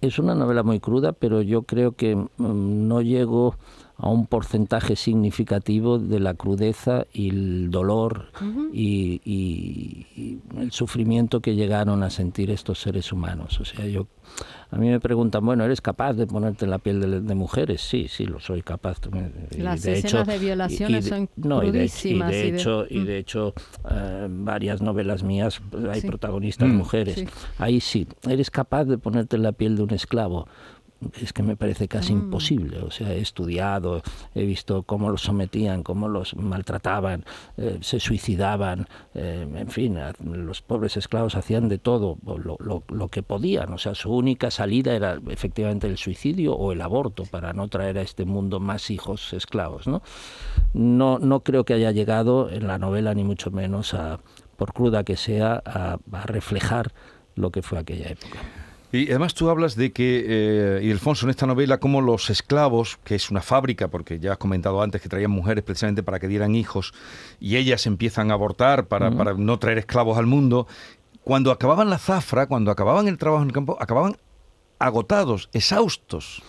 Es 0.00 0.18
una 0.18 0.34
novela 0.34 0.62
muy 0.62 0.80
cruda, 0.80 1.12
pero 1.12 1.40
yo 1.40 1.62
creo 1.62 1.92
que 1.92 2.14
mm, 2.16 2.28
no 2.36 3.00
llego 3.00 3.56
a 3.96 4.08
un 4.08 4.26
porcentaje 4.26 4.96
significativo 4.96 5.98
de 5.98 6.18
la 6.18 6.34
crudeza 6.34 7.06
y 7.12 7.30
el 7.30 7.70
dolor 7.70 8.26
y, 8.72 9.20
y, 9.24 10.38
el 10.58 10.72
sufrimiento 10.72 11.40
que 11.40 11.54
llegaron 11.54 12.02
a 12.02 12.10
sentir 12.10 12.50
estos 12.50 12.80
seres 12.80 13.12
humanos. 13.12 13.60
O 13.60 13.64
sea, 13.64 13.86
yo 13.86 14.08
a 14.70 14.76
mí 14.76 14.88
me 14.88 14.98
preguntan, 14.98 15.46
bueno, 15.46 15.64
¿eres 15.64 15.80
capaz 15.80 16.14
de 16.14 16.26
ponerte 16.26 16.64
en 16.64 16.72
la 16.72 16.78
piel 16.78 17.24
de, 17.24 17.34
mujeres? 17.36 17.80
Sí, 17.80 18.08
sí, 18.08 18.26
lo 18.26 18.40
soy 18.40 18.62
capaz. 18.62 18.98
Las 19.56 19.82
de 19.82 19.92
escenas 19.92 20.04
hecho, 20.04 20.24
de 20.24 20.38
violaciones 20.38 21.06
son 21.06 21.28
no, 21.36 21.62
y 21.62 21.70
de, 21.70 21.84
hecho, 21.84 22.84
y 22.90 23.04
de 23.04 23.18
hecho 23.18 23.54
eh, 23.88 24.26
varias 24.28 24.82
novelas 24.82 25.22
mías 25.22 25.62
hay 25.88 26.00
protagonistas 26.00 26.68
mm. 26.68 26.72
mujeres. 26.72 27.24
Ahí 27.58 27.80
sí, 27.80 28.08
¿eres 28.28 28.50
capaz 28.50 28.86
de 28.86 28.98
ponerte 28.98 29.36
en 29.36 29.44
la 29.44 29.52
piel 29.52 29.76
de 29.76 29.84
un 29.84 29.92
esclavo? 29.92 30.48
Es 31.20 31.32
que 31.32 31.42
me 31.42 31.56
parece 31.56 31.88
casi 31.88 32.14
Mm. 32.14 32.18
imposible. 32.18 32.78
O 32.80 32.90
sea, 32.90 33.12
he 33.12 33.20
estudiado, 33.20 34.02
he 34.34 34.44
visto 34.44 34.82
cómo 34.82 35.10
los 35.10 35.22
sometían, 35.22 35.82
cómo 35.82 36.08
los 36.08 36.34
maltrataban, 36.36 37.24
eh, 37.56 37.78
se 37.80 38.00
suicidaban, 38.00 38.86
eh, 39.14 39.46
en 39.54 39.68
fin, 39.68 39.98
los 40.22 40.62
pobres 40.62 40.96
esclavos 40.96 41.34
hacían 41.36 41.68
de 41.68 41.78
todo 41.78 42.18
lo, 42.24 42.56
lo- 42.58 42.82
lo 42.88 43.08
que 43.08 43.22
podían. 43.22 43.72
O 43.72 43.78
sea, 43.78 43.94
su 43.94 44.10
única 44.14 44.50
salida 44.50 44.94
era 44.94 45.18
efectivamente 45.28 45.86
el 45.86 45.96
suicidio 45.98 46.54
o 46.54 46.72
el 46.72 46.80
aborto 46.80 47.24
para 47.24 47.52
no 47.52 47.68
traer 47.68 47.98
a 47.98 48.02
este 48.02 48.24
mundo 48.24 48.60
más 48.60 48.90
hijos 48.90 49.32
esclavos. 49.32 49.86
¿no? 49.86 50.02
No, 50.72 51.18
no 51.18 51.40
creo 51.40 51.64
que 51.64 51.74
haya 51.74 51.90
llegado 51.92 52.50
en 52.50 52.66
la 52.66 52.78
novela, 52.78 53.14
ni 53.14 53.24
mucho 53.24 53.50
menos, 53.50 53.94
a, 53.94 54.20
por 54.56 54.72
cruda 54.72 55.04
que 55.04 55.16
sea, 55.16 55.62
a, 55.64 55.98
a 56.12 56.26
reflejar 56.26 56.92
lo 57.34 57.50
que 57.50 57.62
fue 57.62 57.78
aquella 57.78 58.08
época. 58.08 58.38
Y 58.94 59.10
además 59.10 59.34
tú 59.34 59.50
hablas 59.50 59.74
de 59.74 59.92
que, 59.92 60.24
eh, 60.24 60.80
y 60.84 60.90
Alfonso, 60.92 61.26
en 61.26 61.30
esta 61.30 61.46
novela, 61.46 61.78
como 61.78 62.00
los 62.00 62.30
esclavos, 62.30 63.00
que 63.02 63.16
es 63.16 63.28
una 63.28 63.40
fábrica, 63.40 63.88
porque 63.88 64.20
ya 64.20 64.32
has 64.32 64.38
comentado 64.38 64.80
antes 64.82 65.02
que 65.02 65.08
traían 65.08 65.32
mujeres 65.32 65.64
precisamente 65.64 66.04
para 66.04 66.20
que 66.20 66.28
dieran 66.28 66.54
hijos, 66.54 66.94
y 67.40 67.56
ellas 67.56 67.86
empiezan 67.86 68.30
a 68.30 68.34
abortar 68.34 68.86
para, 68.86 69.10
para 69.10 69.34
no 69.34 69.58
traer 69.58 69.78
esclavos 69.78 70.16
al 70.16 70.26
mundo, 70.26 70.68
cuando 71.24 71.50
acababan 71.50 71.90
la 71.90 71.98
zafra, 71.98 72.46
cuando 72.46 72.70
acababan 72.70 73.08
el 73.08 73.18
trabajo 73.18 73.42
en 73.42 73.48
el 73.48 73.54
campo, 73.54 73.76
acababan 73.80 74.16
agotados, 74.78 75.48
exhaustos. 75.52 76.44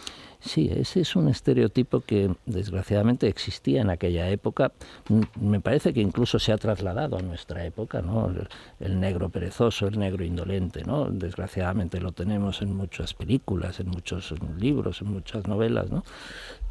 Sí, 0.45 0.69
ese 0.71 1.01
es 1.01 1.15
un 1.15 1.27
estereotipo 1.27 2.01
que 2.01 2.31
desgraciadamente 2.45 3.27
existía 3.27 3.81
en 3.81 3.89
aquella 3.89 4.29
época. 4.29 4.71
Mm, 5.09 5.21
Me 5.49 5.59
parece 5.59 5.91
que 5.91 6.01
incluso 6.01 6.37
se 6.37 6.51
ha 6.51 6.57
trasladado 6.57 7.17
a 7.17 7.21
nuestra 7.23 7.65
época, 7.65 8.03
¿no? 8.03 8.27
El, 8.29 8.47
el 8.79 8.99
negro 8.99 9.29
perezoso, 9.29 9.87
el 9.87 9.97
negro 9.97 10.23
indolente, 10.23 10.83
¿no? 10.83 11.05
Desgraciadamente 11.09 11.99
lo 11.99 12.11
tenemos 12.11 12.61
en 12.61 12.75
muchas 12.75 13.15
películas, 13.15 13.79
en 13.79 13.89
muchos 13.89 14.35
libros, 14.59 15.01
en 15.01 15.07
muchas 15.11 15.47
novelas, 15.47 15.89
¿no? 15.89 16.03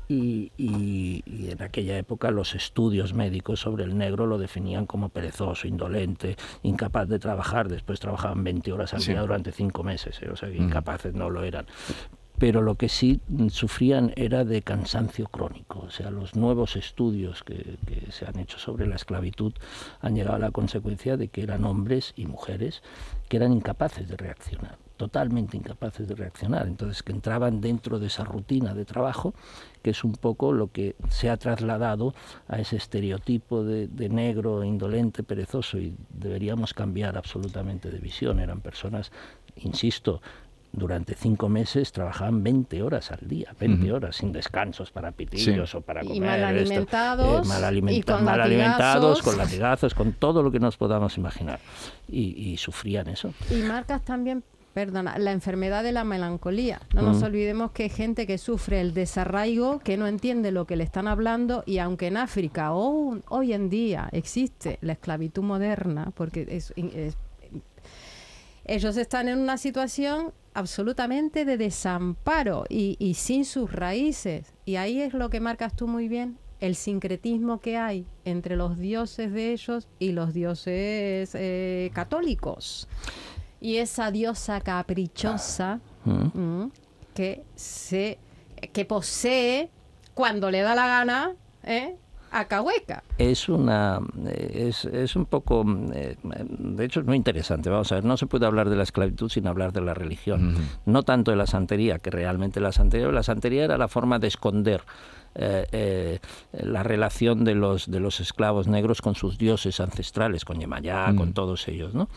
Y, 0.07 0.53
y- 0.57 1.23
y 1.27 1.51
en 1.51 1.61
aquella 1.63 1.99
época 1.99 2.31
los 2.31 2.55
estudios 2.55 3.13
médicos 3.13 3.59
sobre 3.61 3.85
el 3.85 3.97
negro 3.99 4.27
lo 4.27 4.39
definían 4.39 4.87
como 4.87 5.09
perezoso, 5.09 5.67
indolente, 5.67 6.37
incapaz 6.63 7.09
de 7.09 7.19
trabajar. 7.19 7.69
Después 7.69 7.99
trabajaban 7.99 8.45
20 8.45 8.71
horas 8.71 8.95
al 8.95 9.01
Sí. 9.01 9.11
día 9.13 9.23
durante 9.23 9.51
cinco 9.51 9.83
meses, 9.83 10.21
¿eh? 10.23 10.29
o 10.31 10.37
sea 10.37 10.49
que 10.51 10.59
incapaces 10.59 11.13
no 11.15 11.29
lo 11.31 11.43
eran 11.43 11.67
pero 12.39 12.63
lo 12.63 12.75
que 12.75 12.89
sí 12.89 13.21
sufrían 13.49 14.13
era 14.17 14.45
de 14.45 14.63
cansancio 14.63 15.27
crónico. 15.27 15.81
O 15.81 15.91
sea, 15.91 16.11
los 16.11 16.35
nuevos 16.35 16.77
estudios 16.77 17.43
que, 17.43 17.77
que 17.87 18.11
se 18.11 18.27
han 18.27 18.39
hecho 18.39 18.59
sobre 18.59 18.87
la 18.87 18.97
esclavitud 18.97 19.53
han 20.01 20.15
llegado 20.15 20.37
a 20.37 20.41
la 20.41 20.51
consecuencia 20.51 21.17
de 21.17 21.29
que 21.29 21.43
eran 21.43 21.65
hombres 21.65 22.13
y 22.17 22.27
mujeres 22.27 22.83
que 23.29 23.37
eran 23.37 23.53
incapaces 23.53 24.09
de 24.09 24.17
reaccionar, 24.17 24.79
totalmente 24.97 25.57
incapaces 25.57 26.07
de 26.09 26.15
reaccionar. 26.15 26.67
Entonces, 26.67 27.03
que 27.03 27.13
entraban 27.13 27.61
dentro 27.61 27.99
de 27.99 28.07
esa 28.09 28.25
rutina 28.25 28.75
de 28.75 28.85
trabajo, 28.85 29.35
que 29.83 29.91
es 29.91 30.05
un 30.05 30.13
poco 30.13 30.53
lo 30.53 30.71
que 30.71 30.97
se 31.09 31.31
ha 31.31 31.37
trasladado 31.37 32.15
a 32.49 32.59
ese 32.59 32.77
estereotipo 32.77 33.65
de, 33.65 33.89
de 33.89 34.09
negro, 34.09 34.65
indolente, 34.65 35.23
perezoso, 35.23 35.79
y 35.79 35.95
deberíamos 36.11 36.75
cambiar 36.75 37.17
absolutamente 37.17 37.91
de 37.91 37.99
visión. 37.99 38.41
Eran 38.41 38.61
personas, 38.61 39.11
insisto, 39.57 40.21
durante 40.77 41.15
cinco 41.15 41.49
meses 41.49 41.93
trabajaban 41.93 42.43
20 42.43 42.83
horas 42.83 43.11
al 43.13 43.27
día, 43.29 43.55
20 43.61 43.93
horas 43.93 44.17
sin 44.17 44.33
descansos 44.33 44.91
para 44.91 45.13
pitillos 45.13 45.75
o 45.75 45.81
para 45.81 46.03
Y 46.05 46.09
comer. 46.09 46.23
mal 46.23 46.57
esto, 46.57 46.73
alimentados, 46.73 47.47
eh, 47.47 47.49
mal, 47.49 47.61
y 47.63 47.65
alimenta- 47.65 48.15
con 48.17 48.25
mal 48.25 48.41
alimentados, 48.41 49.23
con 49.23 49.37
latigazos, 49.39 49.95
con 49.95 50.13
todo 50.15 50.43
lo 50.43 50.51
que 50.51 50.59
nos 50.61 50.77
podamos 50.77 51.17
imaginar. 51.17 51.61
Y, 52.09 52.51
y 52.51 52.57
sufrían 52.57 53.09
eso. 53.09 53.33
Y 53.51 53.63
marcas 53.63 54.03
también, 54.05 54.43
perdona, 54.73 55.17
la 55.19 55.31
enfermedad 55.31 55.85
de 55.85 55.93
la 55.93 56.03
melancolía. 56.03 56.81
No 56.93 57.03
nos 57.03 57.21
Mm. 57.21 57.25
olvidemos 57.25 57.71
que 57.71 57.85
hay 57.85 57.91
gente 57.91 58.27
que 58.27 58.39
sufre 58.39 58.81
el 58.81 58.93
desarraigo, 58.95 59.79
que 59.79 59.97
no 59.97 60.09
entiende 60.09 60.51
lo 60.51 60.67
que 60.67 60.75
le 60.75 60.83
están 60.83 61.07
hablando 61.07 61.63
y 61.67 61.79
aunque 61.79 62.09
en 62.09 62.17
África 62.17 62.73
o 62.75 63.17
hoy 63.29 63.53
en 63.53 63.71
día 63.71 64.09
existe 64.11 64.79
la 64.81 64.95
esclavitud 64.95 65.45
moderna, 65.45 66.11
porque 66.17 66.47
es- 66.51 66.73
es- 66.77 67.17
ellos 68.65 68.97
están 68.97 69.29
en 69.29 69.39
una 69.39 69.59
situación 69.59 70.33
absolutamente 70.55 71.45
de 71.45 71.57
desamparo 71.57 72.65
y, 72.69 72.97
y 72.99 73.15
sin 73.15 73.45
sus 73.45 73.73
raíces. 73.73 74.53
Y 74.65 74.77
ahí 74.77 75.01
es 75.01 75.13
lo 75.13 75.29
que 75.31 75.41
marcas 75.41 75.77
tú 75.77 75.87
muy 75.87 76.09
bien, 76.09 76.39
el 76.61 76.77
sincretismo 76.77 77.61
que 77.61 77.77
hay 77.77 78.07
entre 78.25 78.57
los 78.57 78.79
dioses 78.79 79.33
de 79.33 79.53
ellos 79.53 79.89
y 79.99 80.13
los 80.13 80.33
dioses 80.33 81.35
eh, 81.35 81.91
católicos. 81.93 82.89
Y 83.61 83.77
esa 83.77 84.11
diosa 84.11 84.61
caprichosa 84.61 85.81
¿Mm? 86.05 86.39
mm, 86.39 86.73
que 87.15 87.43
se 87.55 88.19
que 88.73 88.85
posee 88.85 89.71
cuando 90.15 90.51
le 90.51 90.63
da 90.63 90.75
la 90.75 90.87
gana 90.87 91.35
¿eh? 91.65 91.97
A 92.35 92.47
Cahueca. 92.47 93.05
es 93.19 93.49
una 93.49 94.01
eh, 94.27 94.67
es, 94.69 94.85
es 94.85 95.15
un 95.15 95.27
poco 95.27 95.65
eh, 95.93 96.17
de 96.23 96.85
hecho 96.85 97.01
es 97.01 97.07
muy 97.07 97.17
interesante. 97.17 97.71
Vamos 97.71 97.91
a 97.93 97.97
ver 97.97 98.05
no 98.05 98.17
se 98.17 98.27
puede 98.27 98.47
hablar 98.47 98.69
de 98.69 98.77
la 98.77 98.83
esclavitud 98.83 99.29
sin 99.29 99.47
hablar 99.47 99.73
de 99.73 99.81
la 99.81 99.95
religión. 99.95 100.57
No 100.85 101.03
tanto 101.05 101.31
de 101.31 101.37
la 101.37 101.47
santería 101.47 101.99
que 101.99 102.11
realmente 102.11 102.61
la 102.61 102.73
santería 102.73 103.09
la 103.09 103.23
santería 103.23 103.65
era 103.65 103.79
la 103.79 103.89
forma 103.89 104.19
de 104.19 104.29
esconder 104.29 104.83
eh, 105.37 105.67
eh, 105.73 106.19
la 106.53 106.85
relación 106.85 107.43
de 107.43 107.57
los 107.57 107.91
de 107.91 107.99
los 107.99 108.21
esclavos 108.21 108.69
negros 108.69 109.03
con 109.03 109.17
sus 109.17 109.37
dioses 109.37 109.81
ancestrales 109.81 110.45
con 110.45 110.61
Yemayá 110.61 111.13
con 111.17 111.33
todos 111.33 111.67
ellos 111.67 111.93
no 111.93 112.09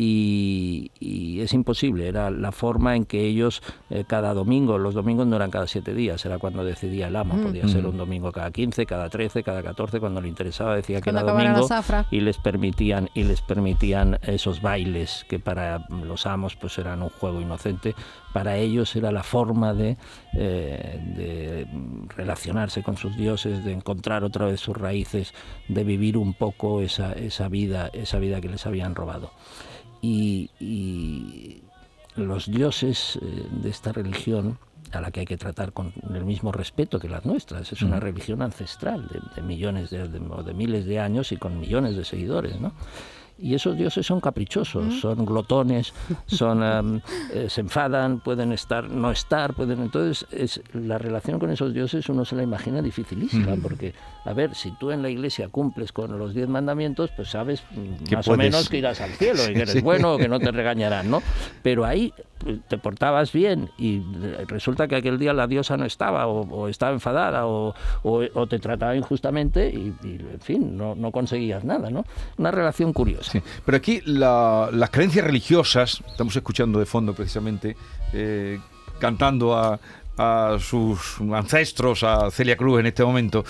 y, 0.00 0.92
y 1.00 1.40
es 1.40 1.52
imposible, 1.52 2.06
era 2.06 2.30
la 2.30 2.52
forma 2.52 2.94
en 2.94 3.04
que 3.04 3.26
ellos 3.26 3.62
eh, 3.90 4.04
cada 4.06 4.32
domingo, 4.32 4.78
los 4.78 4.94
domingos 4.94 5.26
no 5.26 5.34
eran 5.34 5.50
cada 5.50 5.66
siete 5.66 5.92
días, 5.92 6.24
era 6.24 6.38
cuando 6.38 6.64
decidía 6.64 7.08
el 7.08 7.16
amo, 7.16 7.36
podía 7.42 7.66
ser 7.66 7.84
un 7.84 7.96
domingo 7.96 8.30
cada 8.30 8.52
15, 8.52 8.86
cada 8.86 9.10
13, 9.10 9.42
cada 9.42 9.60
14, 9.60 9.98
cuando 9.98 10.20
le 10.20 10.28
interesaba 10.28 10.76
decía 10.76 11.00
que 11.00 11.10
Cuando 11.10 11.22
era 11.22 11.30
acabara 11.32 11.52
la 11.52 11.58
domingo 11.58 12.06
y 12.12 12.20
les 12.20 12.38
permitían 12.38 13.10
y 13.12 13.24
les 13.24 13.42
permitían 13.42 14.20
esos 14.22 14.62
bailes 14.62 15.26
que 15.28 15.40
para 15.40 15.84
los 15.90 16.26
amos 16.26 16.54
pues 16.54 16.78
eran 16.78 17.02
un 17.02 17.08
juego 17.08 17.40
inocente, 17.40 17.96
para 18.32 18.56
ellos 18.56 18.94
era 18.96 19.10
la 19.12 19.22
forma 19.22 19.74
de, 19.74 19.96
eh, 20.34 21.00
de 21.16 21.66
relacionarse 22.16 22.82
con 22.82 22.96
sus 22.96 23.16
dioses, 23.16 23.64
de 23.64 23.72
encontrar 23.72 24.24
otra 24.24 24.46
vez 24.46 24.60
sus 24.60 24.76
raíces, 24.76 25.32
de 25.68 25.84
vivir 25.84 26.16
un 26.16 26.34
poco 26.34 26.80
esa, 26.82 27.12
esa 27.12 27.48
vida, 27.48 27.90
esa 27.92 28.18
vida 28.18 28.40
que 28.40 28.48
les 28.48 28.66
habían 28.66 28.94
robado 28.94 29.30
y, 30.00 30.50
y 30.60 31.62
los 32.16 32.50
dioses 32.50 33.18
eh, 33.22 33.46
de 33.50 33.70
esta 33.70 33.92
religión 33.92 34.58
a 34.92 35.00
la 35.02 35.10
que 35.10 35.20
hay 35.20 35.26
que 35.26 35.36
tratar 35.36 35.72
con 35.72 35.92
el 36.14 36.24
mismo 36.24 36.50
respeto 36.50 36.98
que 36.98 37.08
las 37.08 37.26
nuestras. 37.26 37.72
Es 37.72 37.82
una 37.82 38.00
religión 38.00 38.40
ancestral 38.40 39.06
de, 39.08 39.20
de 39.36 39.42
millones 39.46 39.90
de, 39.90 40.08
de- 40.08 40.18
o 40.30 40.42
de 40.42 40.54
miles 40.54 40.86
de 40.86 40.98
años 40.98 41.30
y 41.32 41.36
con 41.36 41.60
millones 41.60 41.94
de 41.96 42.04
seguidores, 42.06 42.58
¿no? 42.60 42.72
Y 43.40 43.54
esos 43.54 43.76
dioses 43.76 44.04
son 44.04 44.20
caprichosos, 44.20 45.00
son 45.00 45.24
glotones, 45.24 45.92
son 46.26 46.62
em, 46.62 47.00
eh, 47.32 47.46
se 47.48 47.60
enfadan, 47.60 48.20
pueden 48.20 48.52
estar, 48.52 48.90
no 48.90 49.10
estar, 49.10 49.54
pueden. 49.54 49.80
Entonces, 49.80 50.26
es, 50.32 50.60
la 50.72 50.98
relación 50.98 51.38
con 51.38 51.50
esos 51.50 51.72
dioses 51.72 52.08
uno 52.08 52.24
se 52.24 52.34
la 52.34 52.42
imagina 52.42 52.82
dificilísima, 52.82 53.54
porque, 53.62 53.94
a 54.24 54.32
ver, 54.32 54.54
si 54.54 54.72
tú 54.72 54.90
en 54.90 55.02
la 55.02 55.08
iglesia 55.08 55.48
cumples 55.48 55.92
con 55.92 56.18
los 56.18 56.34
diez 56.34 56.48
mandamientos, 56.48 57.10
pues 57.14 57.30
sabes 57.30 57.62
más 58.10 58.26
o 58.26 58.36
menos 58.36 58.68
que 58.68 58.78
irás 58.78 59.00
al 59.00 59.10
cielo 59.10 59.44
y 59.48 59.54
que 59.54 59.62
eres 59.62 59.72
Sí. 59.78 59.80
bueno, 59.80 60.16
que 60.16 60.28
no 60.28 60.40
te 60.40 60.50
regañarán, 60.50 61.10
¿no? 61.10 61.22
Pero 61.62 61.84
ahí 61.84 62.12
te 62.68 62.78
portabas 62.78 63.32
bien 63.32 63.70
y 63.78 64.02
resulta 64.46 64.86
que 64.86 64.96
aquel 64.96 65.18
día 65.18 65.32
la 65.32 65.46
diosa 65.46 65.76
no 65.76 65.84
estaba 65.84 66.26
o, 66.26 66.68
estaba 66.68 66.92
enfadada 66.92 67.46
o, 67.46 67.74
o- 68.02 68.22
o 68.34 68.46
te 68.46 68.58
trataba 68.58 68.94
injustamente 68.96 69.68
y, 69.70 69.94
en 70.04 70.40
fin, 70.40 70.76
no, 70.76 71.10
conseguías 71.10 71.64
nada, 71.64 71.90
¿no? 71.90 72.04
Una 72.36 72.50
relación 72.50 72.92
curiosa. 72.92 73.42
Pero 73.64 73.76
aquí 73.76 74.00
la- 74.04 74.68
las 74.72 74.90
creencias 74.90 75.24
religiosas, 75.24 76.02
estamos 76.06 76.34
escuchando 76.36 76.78
de 76.78 76.86
fondo 76.86 77.12
precisamente, 77.14 77.76
eh, 78.12 78.58
cantando 78.98 79.56
a, 79.56 79.78
a 80.16 80.56
sus 80.60 81.20
ancestros, 81.32 82.02
a 82.02 82.30
Celia 82.30 82.56
Cruz 82.56 82.80
en 82.80 82.86
este 82.86 83.04
momento, 83.04 83.44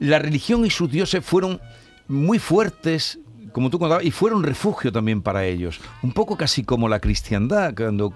la 0.00 0.18
religión 0.18 0.64
y 0.66 0.70
sus 0.70 0.90
dioses 0.90 1.24
fueron 1.24 1.60
muy 2.08 2.38
fuertes, 2.38 3.18
como 3.52 3.70
tú 3.70 3.78
contabas, 3.78 4.04
y 4.04 4.10
fueron 4.10 4.42
refugio 4.42 4.90
también 4.92 5.22
para 5.22 5.44
ellos. 5.44 5.80
Un 6.02 6.12
poco 6.12 6.36
casi 6.36 6.64
como 6.64 6.88
la 6.88 7.00
cristiandad, 7.00 7.74
cuando, 7.76 8.12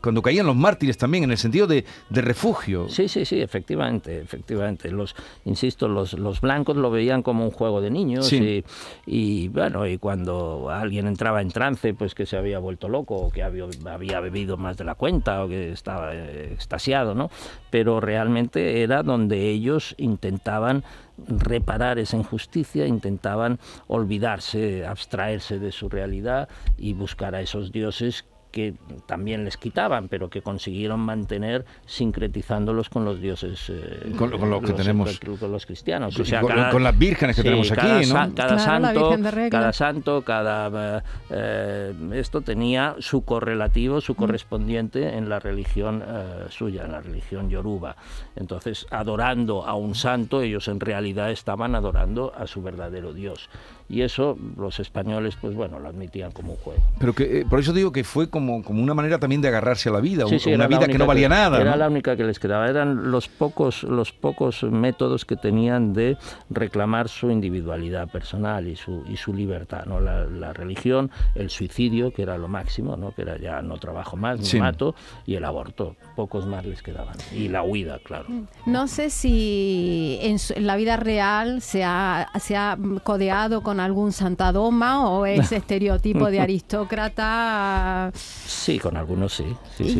cuando 0.00 0.22
caían 0.22 0.46
los 0.46 0.56
mártires 0.56 0.98
también, 0.98 1.24
en 1.24 1.30
el 1.30 1.38
sentido 1.38 1.66
de, 1.66 1.84
de 2.10 2.20
refugio. 2.22 2.88
Sí, 2.88 3.08
sí, 3.08 3.24
sí, 3.24 3.40
efectivamente, 3.40 4.20
efectivamente. 4.20 4.90
Los, 4.90 5.14
insisto, 5.44 5.88
los, 5.88 6.14
los 6.14 6.40
blancos 6.40 6.76
lo 6.76 6.90
veían 6.90 7.22
como 7.22 7.44
un 7.44 7.50
juego 7.50 7.80
de 7.80 7.90
niños 7.90 8.26
Sí. 8.26 8.64
y, 9.06 9.44
y, 9.44 9.48
bueno, 9.48 9.86
y 9.86 9.98
cuando 9.98 10.70
alguien 10.70 11.06
entraba 11.06 11.42
en 11.42 11.50
trance, 11.50 11.94
pues 11.94 12.14
que 12.14 12.26
se 12.26 12.36
había 12.36 12.58
vuelto 12.58 12.88
loco 12.88 13.16
o 13.16 13.30
que 13.30 13.42
había, 13.42 13.64
había 13.90 14.20
bebido 14.20 14.56
más 14.56 14.76
de 14.76 14.84
la 14.84 14.94
cuenta 14.94 15.44
o 15.44 15.48
que 15.48 15.72
estaba 15.72 16.14
eh, 16.14 16.50
extasiado, 16.52 17.14
¿no? 17.14 17.30
Pero 17.70 18.00
realmente 18.00 18.82
era 18.82 19.02
donde 19.02 19.48
ellos 19.50 19.94
intentaban 19.98 20.84
reparar 21.26 21.98
esa 21.98 22.16
injusticia, 22.16 22.86
intentaban 22.86 23.58
olvidarse, 23.86 24.86
abstraerse 24.86 25.58
de 25.58 25.72
su 25.72 25.88
realidad 25.88 26.48
y 26.78 26.94
buscar 26.94 27.34
a 27.34 27.40
esos 27.40 27.72
dioses 27.72 28.24
que 28.52 28.74
también 29.06 29.44
les 29.44 29.56
quitaban, 29.56 30.08
pero 30.08 30.28
que 30.30 30.42
consiguieron 30.42 31.00
mantener 31.00 31.64
sincretizándolos 31.86 32.90
con 32.90 33.04
los 33.04 33.20
dioses. 33.20 33.70
eh, 33.70 34.12
con, 34.16 34.30
lo 34.30 34.60
que 34.60 34.74
tenemos. 34.74 35.18
Con 35.18 35.50
los 35.50 35.66
cristianos. 35.66 36.18
O 36.20 36.24
sea, 36.24 36.42
con, 36.42 36.82
las 36.84 36.96
vírgenes 36.96 37.34
que 37.34 37.42
tenemos 37.42 37.70
cada, 37.70 37.98
aquí, 37.98 38.06
¿no? 38.06 38.34
cada, 38.34 38.58
santo, 38.58 39.16
cada 39.50 39.72
santo, 39.72 40.22
cada. 40.22 41.02
Eh, 41.30 41.94
esto 42.12 42.42
tenía 42.42 42.94
su 42.98 43.24
correlativo, 43.24 44.00
su 44.00 44.14
correspondiente 44.14 45.16
en 45.16 45.28
la 45.28 45.40
religión 45.40 46.04
eh, 46.06 46.46
suya, 46.50 46.84
en 46.84 46.92
la 46.92 47.00
religión 47.00 47.48
yoruba. 47.48 47.96
Entonces, 48.36 48.86
adorando 48.90 49.64
a 49.66 49.74
un 49.74 49.94
santo, 49.94 50.42
ellos 50.42 50.68
en 50.68 50.78
realidad 50.78 51.30
estaban 51.30 51.74
adorando 51.74 52.34
a 52.36 52.46
su 52.46 52.62
verdadero 52.62 53.14
Dios 53.14 53.48
y 53.92 54.00
eso 54.00 54.38
los 54.56 54.80
españoles, 54.80 55.36
pues 55.38 55.54
bueno, 55.54 55.78
lo 55.78 55.86
admitían 55.86 56.32
como 56.32 56.52
un 56.52 56.58
juego. 56.58 56.82
Pero 56.98 57.12
que 57.12 57.40
eh, 57.40 57.46
por 57.48 57.60
eso 57.60 57.74
digo 57.74 57.92
que 57.92 58.04
fue 58.04 58.30
como, 58.30 58.64
como 58.64 58.82
una 58.82 58.94
manera 58.94 59.18
también 59.18 59.42
de 59.42 59.48
agarrarse 59.48 59.90
a 59.90 59.92
la 59.92 60.00
vida, 60.00 60.24
una 60.26 60.66
vida 60.66 60.86
que 60.88 60.96
no 60.96 61.06
valía 61.06 61.28
nada. 61.28 61.60
Era 61.60 61.76
la 61.76 61.88
única 61.88 62.16
que 62.16 62.24
les 62.24 62.38
quedaba, 62.38 62.70
eran 62.70 63.10
los 63.10 63.28
pocos, 63.28 63.82
los 63.82 64.12
pocos 64.12 64.62
métodos 64.62 65.26
que 65.26 65.36
tenían 65.36 65.92
de 65.92 66.16
reclamar 66.48 67.10
su 67.10 67.30
individualidad 67.30 68.08
personal 68.08 68.66
y 68.66 68.76
su, 68.76 69.04
y 69.06 69.18
su 69.18 69.34
libertad, 69.34 69.84
¿no? 69.84 70.00
La, 70.00 70.52
religión, 70.52 71.10
el 71.34 71.50
suicidio, 71.50 72.12
que 72.12 72.22
era 72.22 72.38
lo 72.38 72.48
máximo, 72.48 72.96
¿no? 72.96 73.12
que 73.12 73.22
era 73.22 73.38
ya 73.38 73.62
no 73.62 73.78
trabajo 73.78 74.16
más, 74.16 74.52
me 74.52 74.60
mato, 74.60 74.94
y 75.26 75.34
el 75.34 75.44
aborto, 75.44 75.96
pocos 76.16 76.46
más 76.46 76.64
les 76.64 76.82
quedaban. 76.82 77.16
Y 77.34 77.48
la 77.48 77.62
huida, 77.62 77.98
claro. 78.02 78.26
No 78.66 78.88
sé 78.88 79.10
si 79.10 80.18
en, 80.22 80.38
la 80.64 80.76
vida 80.76 80.96
real 80.96 81.62
se 81.62 81.84
ha, 81.84 82.28
se 82.38 82.56
ha 82.56 82.78
codeado 83.02 83.62
con 83.62 83.80
algún 83.84 84.12
santadoma 84.12 85.08
o 85.08 85.26
ese 85.26 85.56
estereotipo 85.56 86.30
de 86.30 86.40
aristócrata? 86.40 88.10
Sí, 88.14 88.78
con 88.78 88.96
algunos 88.96 89.34
sí. 89.34 89.44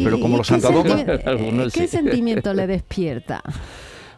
pero 0.02 0.20
como 0.20 0.38
los 0.38 0.46
santadomas, 0.46 1.04
¿Qué 1.72 1.88
sentimiento 1.88 2.52
le 2.54 2.66
despierta? 2.66 3.42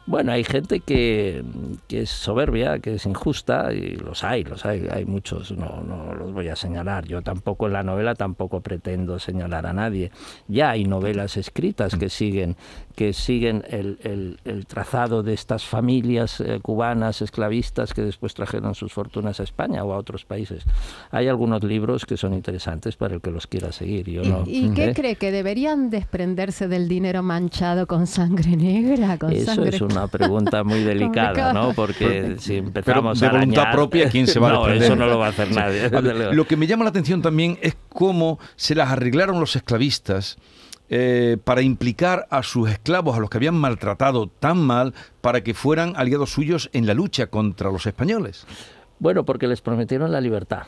Bueno, 0.06 0.32
hay 0.32 0.44
gente 0.44 0.80
que, 0.80 1.42
es 1.88 2.10
soberbia, 2.10 2.78
que 2.78 2.94
es 2.94 3.06
injusta, 3.06 3.72
y 3.72 3.96
los 3.96 4.22
hay, 4.22 4.44
los 4.44 4.66
hay, 4.66 4.86
hay 4.90 5.06
muchos, 5.06 5.52
no, 5.52 5.82
no 5.82 6.14
los 6.14 6.32
voy 6.32 6.48
a 6.48 6.56
señalar. 6.56 7.06
Yo 7.06 7.22
tampoco 7.22 7.66
en 7.66 7.72
la 7.72 7.82
novela 7.82 8.14
tampoco 8.14 8.60
pretendo 8.60 9.18
señalar 9.18 9.66
a 9.66 9.72
nadie. 9.72 10.10
Ya 10.46 10.70
hay 10.70 10.84
novelas 10.84 11.38
escritas 11.38 11.96
que 11.96 12.10
siguen, 12.10 12.56
que 12.94 13.14
siguen 13.14 13.64
el, 13.70 14.38
el, 14.44 14.66
trazado 14.66 15.22
de 15.22 15.32
estas 15.32 15.64
familias 15.64 16.40
eh, 16.40 16.60
cubanas 16.62 17.22
esclavistas 17.22 17.94
que 17.94 18.02
después 18.02 18.34
trajeron 18.34 18.74
sus 18.74 18.92
fortunas 18.92 19.40
a 19.40 19.42
España 19.42 19.84
o 19.84 19.92
a 19.94 19.96
otros 19.96 20.26
países. 20.26 20.64
Hay 21.10 21.28
algunos 21.28 21.64
libros 21.64 22.04
que 22.04 22.16
son 22.16 22.34
interesantes 22.34 22.96
para 22.96 23.14
el 23.14 23.20
que 23.22 23.30
los 23.30 23.46
quiera 23.46 23.72
seguir. 23.72 24.10
Yo 24.10 24.44
¿Y, 24.46 24.70
qué 24.70 24.90
¿eh? 24.90 24.94
cree? 24.94 25.16
¿Que 25.16 25.32
deberían 25.32 25.88
desprenderse 25.88 26.68
del 26.68 26.88
dinero 26.88 27.22
manchado 27.22 27.86
con 27.86 28.06
sangre 28.06 28.56
negra? 28.56 29.18
Con 29.18 29.32
Eso 29.32 29.64
es 29.64 29.80
una 29.96 30.08
pregunta 30.08 30.64
muy 30.64 30.80
delicada, 30.84 31.52
¿no? 31.52 31.72
Porque 31.72 32.36
si 32.38 32.56
empezamos 32.56 33.22
a 33.22 33.30
voluntad 33.30 33.72
propia, 33.72 34.08
¿quién 34.08 34.26
se 34.26 34.38
va 34.38 34.52
no, 34.52 34.64
a 34.64 34.74
eso 34.74 34.96
no 34.96 35.06
lo 35.06 35.18
va 35.18 35.26
a 35.26 35.30
hacer 35.30 35.50
nadie. 35.52 35.88
lo 36.32 36.46
que 36.46 36.56
me 36.56 36.66
llama 36.66 36.84
la 36.84 36.90
atención 36.90 37.22
también 37.22 37.58
es 37.62 37.76
cómo 37.88 38.38
se 38.56 38.74
las 38.74 38.90
arreglaron 38.90 39.40
los 39.40 39.56
esclavistas 39.56 40.36
eh, 40.90 41.38
para 41.42 41.62
implicar 41.62 42.26
a 42.30 42.42
sus 42.42 42.68
esclavos, 42.70 43.16
a 43.16 43.20
los 43.20 43.30
que 43.30 43.38
habían 43.38 43.54
maltratado 43.54 44.26
tan 44.26 44.58
mal, 44.58 44.94
para 45.20 45.42
que 45.42 45.54
fueran 45.54 45.94
aliados 45.96 46.30
suyos 46.30 46.68
en 46.72 46.86
la 46.86 46.94
lucha 46.94 47.28
contra 47.28 47.70
los 47.70 47.86
españoles. 47.86 48.46
Bueno, 48.98 49.24
porque 49.24 49.46
les 49.46 49.60
prometieron 49.60 50.12
la 50.12 50.20
libertad 50.20 50.64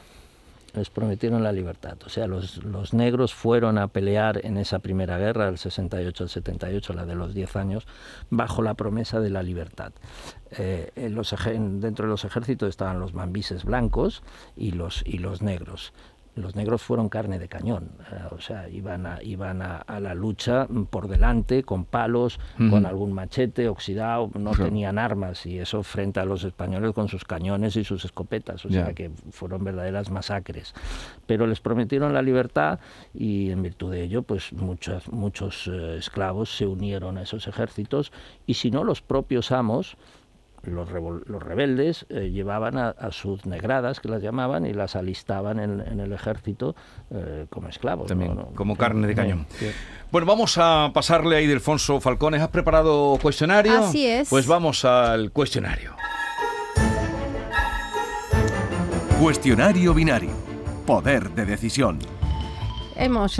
les 0.76 0.90
prometieron 0.90 1.42
la 1.42 1.52
libertad. 1.52 1.96
O 2.04 2.08
sea, 2.08 2.26
los, 2.26 2.62
los, 2.64 2.94
negros 2.94 3.34
fueron 3.34 3.78
a 3.78 3.88
pelear 3.88 4.44
en 4.44 4.56
esa 4.56 4.78
primera 4.78 5.18
guerra, 5.18 5.46
del 5.46 5.58
68 5.58 6.24
al 6.24 6.30
78, 6.30 6.92
la 6.92 7.06
de 7.06 7.14
los 7.14 7.34
10 7.34 7.56
años, 7.56 7.86
bajo 8.30 8.62
la 8.62 8.74
promesa 8.74 9.20
de 9.20 9.30
la 9.30 9.42
libertad. 9.42 9.92
Eh, 10.52 10.90
en 10.96 11.14
los, 11.14 11.34
dentro 11.44 12.06
de 12.06 12.10
los 12.10 12.24
ejércitos 12.24 12.68
estaban 12.68 13.00
los 13.00 13.14
mambises 13.14 13.64
blancos 13.64 14.22
y 14.56 14.72
los, 14.72 15.02
y 15.04 15.18
los 15.18 15.42
negros 15.42 15.92
los 16.36 16.54
negros 16.54 16.82
fueron 16.82 17.08
carne 17.08 17.38
de 17.38 17.48
cañón, 17.48 17.90
eh, 18.12 18.20
o 18.30 18.40
sea, 18.40 18.68
iban 18.68 19.06
a, 19.06 19.22
iban 19.22 19.62
a, 19.62 19.84
la 20.00 20.14
lucha 20.14 20.68
por 20.90 21.08
delante, 21.08 21.62
con 21.62 21.86
palos, 21.86 22.38
con 22.70 22.84
algún 22.84 23.12
machete 23.12 23.68
oxidado, 23.68 24.30
no 24.34 24.50
tenían 24.52 24.98
armas, 24.98 25.46
y 25.46 25.58
eso 25.58 25.82
frente 25.82 26.20
a 26.20 26.26
los 26.26 26.44
españoles 26.44 26.92
con 26.92 27.08
sus 27.08 27.24
cañones 27.24 27.76
y 27.76 27.84
sus 27.84 28.04
escopetas, 28.04 28.64
o 28.66 28.70
sea 28.70 28.92
que 28.92 29.10
fueron 29.30 29.64
verdaderas 29.64 30.10
masacres. 30.10 30.74
Pero 31.26 31.46
les 31.46 31.60
prometieron 31.60 32.12
la 32.12 32.20
libertad 32.20 32.80
y 33.14 33.50
en 33.50 33.62
virtud 33.62 33.92
de 33.92 34.02
ello, 34.02 34.22
pues 34.22 34.52
muchos, 34.52 35.10
muchos 35.10 35.66
eh, 35.68 35.96
esclavos 35.98 36.54
se 36.54 36.66
unieron 36.66 37.16
a 37.16 37.22
esos 37.22 37.48
ejércitos, 37.48 38.12
y 38.46 38.54
si 38.54 38.70
no, 38.70 38.84
los 38.84 39.00
propios 39.00 39.52
amos, 39.52 39.96
los, 40.70 40.88
los 41.26 41.42
rebeldes 41.42 42.06
eh, 42.08 42.30
llevaban 42.30 42.76
a, 42.76 42.94
sus 43.10 43.46
negradas, 43.46 44.00
que 44.00 44.08
las 44.08 44.22
llamaban, 44.22 44.66
y 44.66 44.72
las 44.72 44.96
alistaban 44.96 45.58
en, 45.58 46.00
el 46.00 46.12
ejército 46.12 46.74
eh, 47.10 47.46
como 47.50 47.68
esclavos. 47.68 48.08
También, 48.08 48.36
como 48.54 48.76
carne 48.76 49.06
de 49.06 49.14
cañón. 49.14 49.46
Bueno, 50.10 50.26
vamos 50.26 50.58
a 50.58 50.90
pasarle 50.92 51.36
ahí, 51.36 51.46
Delfonso 51.46 52.00
Falcones. 52.00 52.40
¿Has 52.40 52.48
preparado 52.48 53.18
cuestionario? 53.20 53.78
Así 53.78 54.06
es. 54.06 54.28
Pues 54.28 54.46
vamos 54.46 54.84
al 54.84 55.32
cuestionario. 55.32 55.94
Cuestionario 59.20 59.94
binario. 59.94 60.30
Poder 60.86 61.30
de 61.30 61.46
decisión. 61.46 62.15
Hemos 62.98 63.38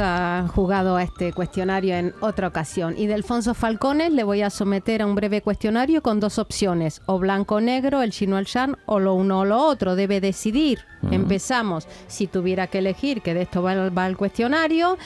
jugado 0.55 0.97
a 0.97 1.03
este 1.03 1.33
cuestionario 1.33 1.95
en 1.95 2.15
otra 2.21 2.47
ocasión 2.47 2.95
y 2.99 3.07
de 3.07 3.15
Alfonso 3.15 3.55
Falcones 3.55 4.13
le 4.13 4.23
voy 4.23 4.43
a 4.43 4.51
someter 4.51 5.01
a 5.01 5.07
un 5.07 5.15
breve 5.15 5.41
cuestionario 5.41 6.03
con 6.03 6.21
dos 6.21 6.39
opciones, 6.39 7.01
o 7.07 7.19
blanco 7.19 7.63
negro, 7.63 8.03
el 8.03 8.11
chino 8.11 8.37
el 8.37 8.45
shan, 8.45 8.77
o 8.85 8.99
lo 9.01 9.15
uno 9.15 9.41
o 9.41 9.45
lo 9.47 9.59
otro, 9.59 9.97
debe 9.97 10.21
decidir. 10.21 10.81
Empezamos, 11.11 11.89
si 12.07 12.27
tuviera 12.27 12.67
que 12.67 12.79
elegir, 12.79 13.23
que 13.23 13.33
de 13.33 13.43
esto 13.43 13.63
va, 13.63 13.89
va 13.89 14.07
el 14.07 14.19
cuestionario, 14.19 14.99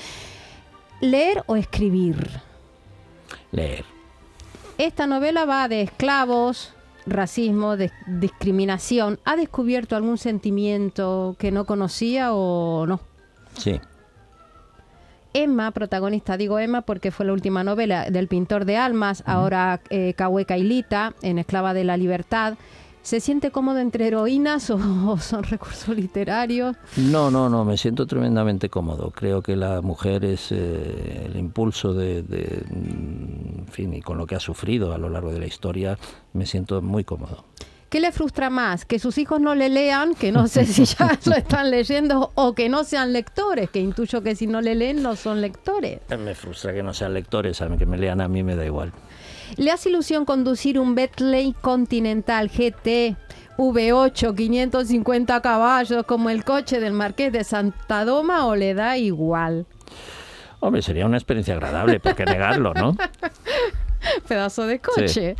leer 1.00 1.44
o 1.46 1.54
escribir. 1.54 2.40
Leer. 3.52 3.84
Esta 4.78 5.06
novela 5.06 5.44
va 5.44 5.68
de 5.68 5.82
esclavos, 5.82 6.74
racismo, 7.06 7.76
de 7.76 7.92
discriminación. 8.08 9.20
¿Ha 9.24 9.36
descubierto 9.36 9.94
algún 9.94 10.18
sentimiento 10.18 11.36
que 11.38 11.52
no 11.52 11.66
conocía 11.66 12.34
o 12.34 12.84
no? 12.86 12.98
Sí. 13.56 13.80
Emma, 15.32 15.70
protagonista, 15.70 16.36
digo 16.36 16.58
Emma 16.58 16.82
porque 16.82 17.10
fue 17.10 17.26
la 17.26 17.32
última 17.32 17.64
novela 17.64 18.10
del 18.10 18.28
pintor 18.28 18.64
de 18.64 18.76
almas, 18.76 19.22
ahora 19.26 19.80
eh, 19.90 20.14
Ilita, 20.58 21.14
en 21.22 21.38
Esclava 21.38 21.74
de 21.74 21.84
la 21.84 21.96
Libertad. 21.96 22.54
¿Se 23.02 23.20
siente 23.20 23.50
cómodo 23.50 23.78
entre 23.78 24.08
heroínas 24.08 24.68
o, 24.70 25.18
son 25.18 25.42
recursos 25.44 25.96
literarios? 25.96 26.76
No, 26.96 27.30
no, 27.30 27.48
no, 27.48 27.64
me 27.64 27.78
siento 27.78 28.06
tremendamente 28.06 28.68
cómodo. 28.68 29.10
Creo 29.10 29.42
que 29.42 29.56
la 29.56 29.80
mujer 29.80 30.24
es 30.24 30.52
eh, 30.52 31.26
el 31.26 31.36
impulso 31.38 31.94
de, 31.94 32.22
de, 32.22 32.62
en 32.70 33.66
fin, 33.70 33.94
y 33.94 34.02
con 34.02 34.18
lo 34.18 34.26
que 34.26 34.34
ha 34.34 34.40
sufrido 34.40 34.92
a 34.92 34.98
lo 34.98 35.08
largo 35.08 35.32
de 35.32 35.40
la 35.40 35.46
historia, 35.46 35.98
me 36.34 36.44
siento 36.44 36.82
muy 36.82 37.04
cómodo. 37.04 37.44
¿Qué 37.90 37.98
le 37.98 38.12
frustra 38.12 38.50
más? 38.50 38.84
Que 38.84 39.00
sus 39.00 39.18
hijos 39.18 39.40
no 39.40 39.56
le 39.56 39.68
lean, 39.68 40.14
que 40.14 40.30
no 40.30 40.46
sé 40.46 40.64
si 40.64 40.84
ya 40.84 41.18
lo 41.24 41.34
están 41.34 41.72
leyendo, 41.72 42.30
o 42.36 42.54
que 42.54 42.68
no 42.68 42.84
sean 42.84 43.12
lectores, 43.12 43.68
que 43.68 43.80
intuyo 43.80 44.22
que 44.22 44.36
si 44.36 44.46
no 44.46 44.60
le 44.60 44.76
leen 44.76 45.02
no 45.02 45.16
son 45.16 45.40
lectores. 45.40 45.98
Eh, 46.08 46.16
me 46.16 46.36
frustra 46.36 46.72
que 46.72 46.84
no 46.84 46.94
sean 46.94 47.12
lectores, 47.12 47.60
a 47.60 47.68
mí 47.68 47.76
que 47.76 47.86
me 47.86 47.98
lean 47.98 48.20
a 48.20 48.28
mí 48.28 48.44
me 48.44 48.54
da 48.54 48.64
igual. 48.64 48.92
¿Le 49.56 49.72
hace 49.72 49.88
ilusión 49.88 50.24
conducir 50.24 50.78
un 50.78 50.94
Bentley 50.94 51.52
Continental 51.60 52.48
GT 52.48 53.16
V8 53.58 54.36
550 54.36 55.42
caballos 55.42 56.04
como 56.06 56.30
el 56.30 56.44
coche 56.44 56.78
del 56.78 56.92
Marqués 56.92 57.32
de 57.32 57.42
Santa 57.42 58.04
Doma 58.04 58.46
o 58.46 58.54
le 58.54 58.74
da 58.74 58.98
igual? 58.98 59.66
Hombre, 60.60 60.82
sería 60.82 61.06
una 61.06 61.16
experiencia 61.16 61.54
agradable, 61.54 61.98
¿por 61.98 62.14
qué 62.14 62.24
negarlo, 62.24 62.72
no? 62.72 62.94
Pedazo 64.28 64.66
de 64.66 64.78
coche. 64.78 65.36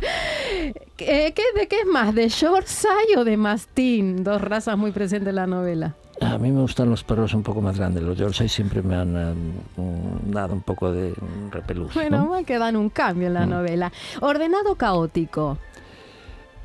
¿Qué, 0.97 1.33
¿De 1.55 1.67
qué 1.67 1.79
es 1.79 1.85
más? 1.85 2.13
¿De 2.13 2.27
Yorkshire 2.29 3.17
o 3.17 3.23
de 3.23 3.37
Mastín? 3.37 4.23
Dos 4.23 4.41
razas 4.41 4.77
muy 4.77 4.91
presentes 4.91 5.29
en 5.29 5.35
la 5.35 5.47
novela. 5.47 5.95
A 6.21 6.37
mí 6.37 6.51
me 6.51 6.61
gustan 6.61 6.89
los 6.89 7.03
perros 7.03 7.33
un 7.33 7.41
poco 7.41 7.61
más 7.61 7.77
grandes. 7.77 8.03
Los 8.03 8.15
Yorkshire 8.17 8.47
siempre 8.47 8.83
me 8.83 8.95
han 8.95 9.17
eh, 9.17 9.33
dado 10.27 10.53
un 10.53 10.61
poco 10.61 10.91
de 10.91 11.13
repelús. 11.49 11.93
Bueno, 11.95 12.29
¿no? 12.31 12.45
que 12.45 12.59
dan 12.59 12.75
un 12.75 12.89
cambio 12.89 13.27
en 13.27 13.33
la 13.33 13.47
mm. 13.47 13.49
novela. 13.49 13.91
Ordenado 14.19 14.75
caótico. 14.75 15.57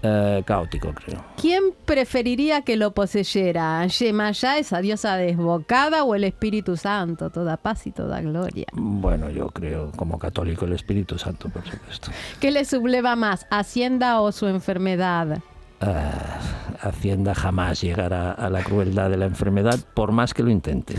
Eh, 0.02 0.42
caótico, 0.44 0.92
creo. 0.92 1.24
¿Quién 1.40 1.62
preferiría 1.85 2.62
que 2.62 2.76
lo 2.76 2.92
poseyera? 2.92 3.87
¿Yemayá, 3.87 4.59
esa 4.59 4.80
diosa 4.80 5.16
desbocada, 5.16 6.04
o 6.04 6.14
el 6.14 6.24
Espíritu 6.24 6.76
Santo, 6.76 7.30
toda 7.30 7.56
paz 7.56 7.87
y 7.87 7.92
toda 7.92 8.20
gloria? 8.20 8.66
Bueno, 8.72 9.30
yo 9.30 9.48
creo, 9.48 9.90
como 9.96 10.18
católico, 10.18 10.66
el 10.66 10.74
Espíritu 10.74 11.18
Santo, 11.18 11.48
por 11.48 11.64
supuesto. 11.66 12.11
¿Qué 12.40 12.50
le 12.50 12.64
subleva 12.64 13.16
más, 13.16 13.46
Hacienda 13.50 14.20
o 14.20 14.32
su 14.32 14.46
enfermedad? 14.46 15.38
Ah, 15.80 16.40
Hacienda 16.80 17.35
jamás 17.35 17.80
llegará 17.80 18.32
a 18.32 18.48
la 18.48 18.62
crueldad 18.62 19.11
de 19.11 19.16
la 19.16 19.26
enfermedad, 19.26 19.78
por 19.94 20.12
más 20.12 20.35
que 20.35 20.42
lo 20.42 20.50
intente. 20.50 20.94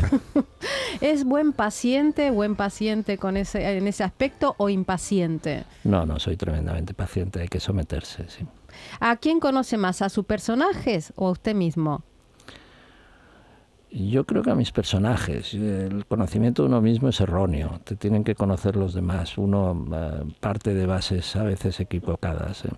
¿Es 1.01 1.23
buen 1.23 1.53
paciente, 1.53 2.31
buen 2.31 2.55
paciente 2.55 3.17
con 3.17 3.37
ese, 3.37 3.77
en 3.77 3.87
ese 3.87 4.03
aspecto 4.03 4.55
o 4.57 4.69
impaciente? 4.69 5.63
No, 5.83 6.05
no, 6.05 6.19
soy 6.19 6.35
tremendamente 6.35 6.93
paciente, 6.93 7.41
hay 7.41 7.47
que 7.47 7.59
someterse, 7.59 8.25
sí. 8.27 8.45
¿A 8.99 9.15
quién 9.17 9.39
conoce 9.39 9.77
más? 9.77 10.01
¿A 10.01 10.09
sus 10.09 10.25
personajes 10.25 11.13
o 11.15 11.27
a 11.27 11.31
usted 11.31 11.55
mismo? 11.55 12.03
Yo 13.89 14.25
creo 14.25 14.43
que 14.43 14.51
a 14.51 14.55
mis 14.55 14.71
personajes. 14.71 15.53
El 15.53 16.05
conocimiento 16.05 16.61
de 16.61 16.67
uno 16.67 16.81
mismo 16.81 17.09
es 17.09 17.21
erróneo. 17.21 17.79
Te 17.83 17.95
tienen 17.95 18.23
que 18.23 18.35
conocer 18.35 18.75
los 18.75 18.93
demás. 18.93 19.37
Uno 19.37 19.85
eh, 19.93 20.23
parte 20.39 20.73
de 20.73 20.85
bases 20.85 21.35
a 21.35 21.43
veces 21.43 21.79
equivocadas. 21.79 22.65
¿eh? 22.65 22.71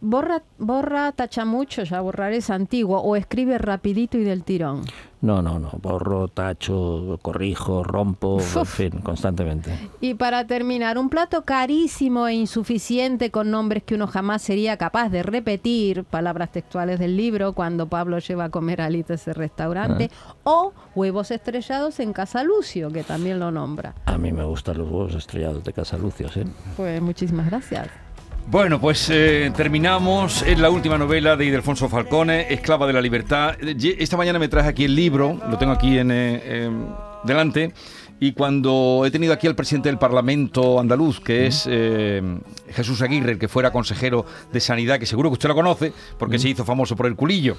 Borra, 0.00 0.42
borra, 0.58 1.12
tacha 1.12 1.44
mucho, 1.44 1.84
ya 1.84 2.00
borrar 2.00 2.32
es 2.32 2.50
antiguo, 2.50 3.00
o 3.00 3.16
escribe 3.16 3.56
rapidito 3.58 4.18
y 4.18 4.24
del 4.24 4.44
tirón. 4.44 4.82
No, 5.22 5.40
no, 5.40 5.58
no. 5.60 5.70
Borro, 5.80 6.26
tacho, 6.26 7.18
corrijo, 7.22 7.84
rompo, 7.84 8.40
en 8.40 8.66
fin, 8.66 8.90
constantemente. 9.02 9.70
Y 10.00 10.14
para 10.14 10.46
terminar, 10.48 10.98
un 10.98 11.08
plato 11.08 11.44
carísimo 11.44 12.26
e 12.26 12.34
insuficiente 12.34 13.30
con 13.30 13.50
nombres 13.52 13.84
que 13.84 13.94
uno 13.94 14.08
jamás 14.08 14.42
sería 14.42 14.76
capaz 14.76 15.10
de 15.10 15.22
repetir, 15.22 16.02
palabras 16.02 16.50
textuales 16.50 16.98
del 16.98 17.16
libro, 17.16 17.52
cuando 17.52 17.86
Pablo 17.86 18.18
lleva 18.18 18.44
a 18.46 18.50
comer 18.50 18.80
a 18.80 18.86
Alita 18.86 19.14
ese 19.14 19.32
restaurante, 19.32 20.10
Ah. 20.26 20.34
o 20.42 20.72
huevos 20.96 21.30
estrellados 21.30 22.00
en 22.00 22.12
Casa 22.12 22.42
Lucio, 22.42 22.90
que 22.90 23.04
también 23.04 23.38
lo 23.38 23.52
nombra. 23.52 23.94
A 24.06 24.18
mí 24.18 24.32
me 24.32 24.42
gustan 24.42 24.78
los 24.78 24.88
huevos 24.90 25.14
estrellados 25.14 25.62
de 25.62 25.72
Casa 25.72 25.96
Lucio, 25.98 26.28
¿sí? 26.30 26.42
Pues 26.76 27.00
muchísimas 27.00 27.46
gracias. 27.46 27.88
Bueno, 28.48 28.80
pues 28.80 29.08
eh, 29.10 29.50
terminamos. 29.56 30.42
Es 30.42 30.58
la 30.58 30.68
última 30.70 30.98
novela 30.98 31.36
de 31.36 31.46
Ildefonso 31.46 31.88
Falcone, 31.88 32.52
Esclava 32.52 32.86
de 32.86 32.92
la 32.92 33.00
Libertad. 33.00 33.56
Esta 33.60 34.16
mañana 34.16 34.38
me 34.38 34.48
traje 34.48 34.68
aquí 34.68 34.84
el 34.84 34.94
libro, 34.94 35.40
lo 35.48 35.56
tengo 35.58 35.72
aquí 35.72 35.98
en, 35.98 36.10
eh, 36.10 36.64
em, 36.64 36.86
delante. 37.24 37.72
Y 38.20 38.32
cuando 38.34 39.02
he 39.04 39.10
tenido 39.10 39.32
aquí 39.32 39.48
al 39.48 39.56
presidente 39.56 39.88
del 39.88 39.98
Parlamento 39.98 40.78
andaluz, 40.78 41.18
que 41.18 41.46
es 41.46 41.66
eh, 41.68 42.22
Jesús 42.70 43.02
Aguirre, 43.02 43.32
el 43.32 43.38
que 43.38 43.48
fuera 43.48 43.72
consejero 43.72 44.24
de 44.52 44.60
Sanidad, 44.60 45.00
que 45.00 45.06
seguro 45.06 45.28
que 45.30 45.34
usted 45.34 45.48
lo 45.48 45.56
conoce, 45.56 45.92
porque 46.18 46.38
se 46.38 46.48
hizo 46.50 46.64
famoso 46.64 46.94
por 46.94 47.06
el 47.06 47.16
culillo. 47.16 47.56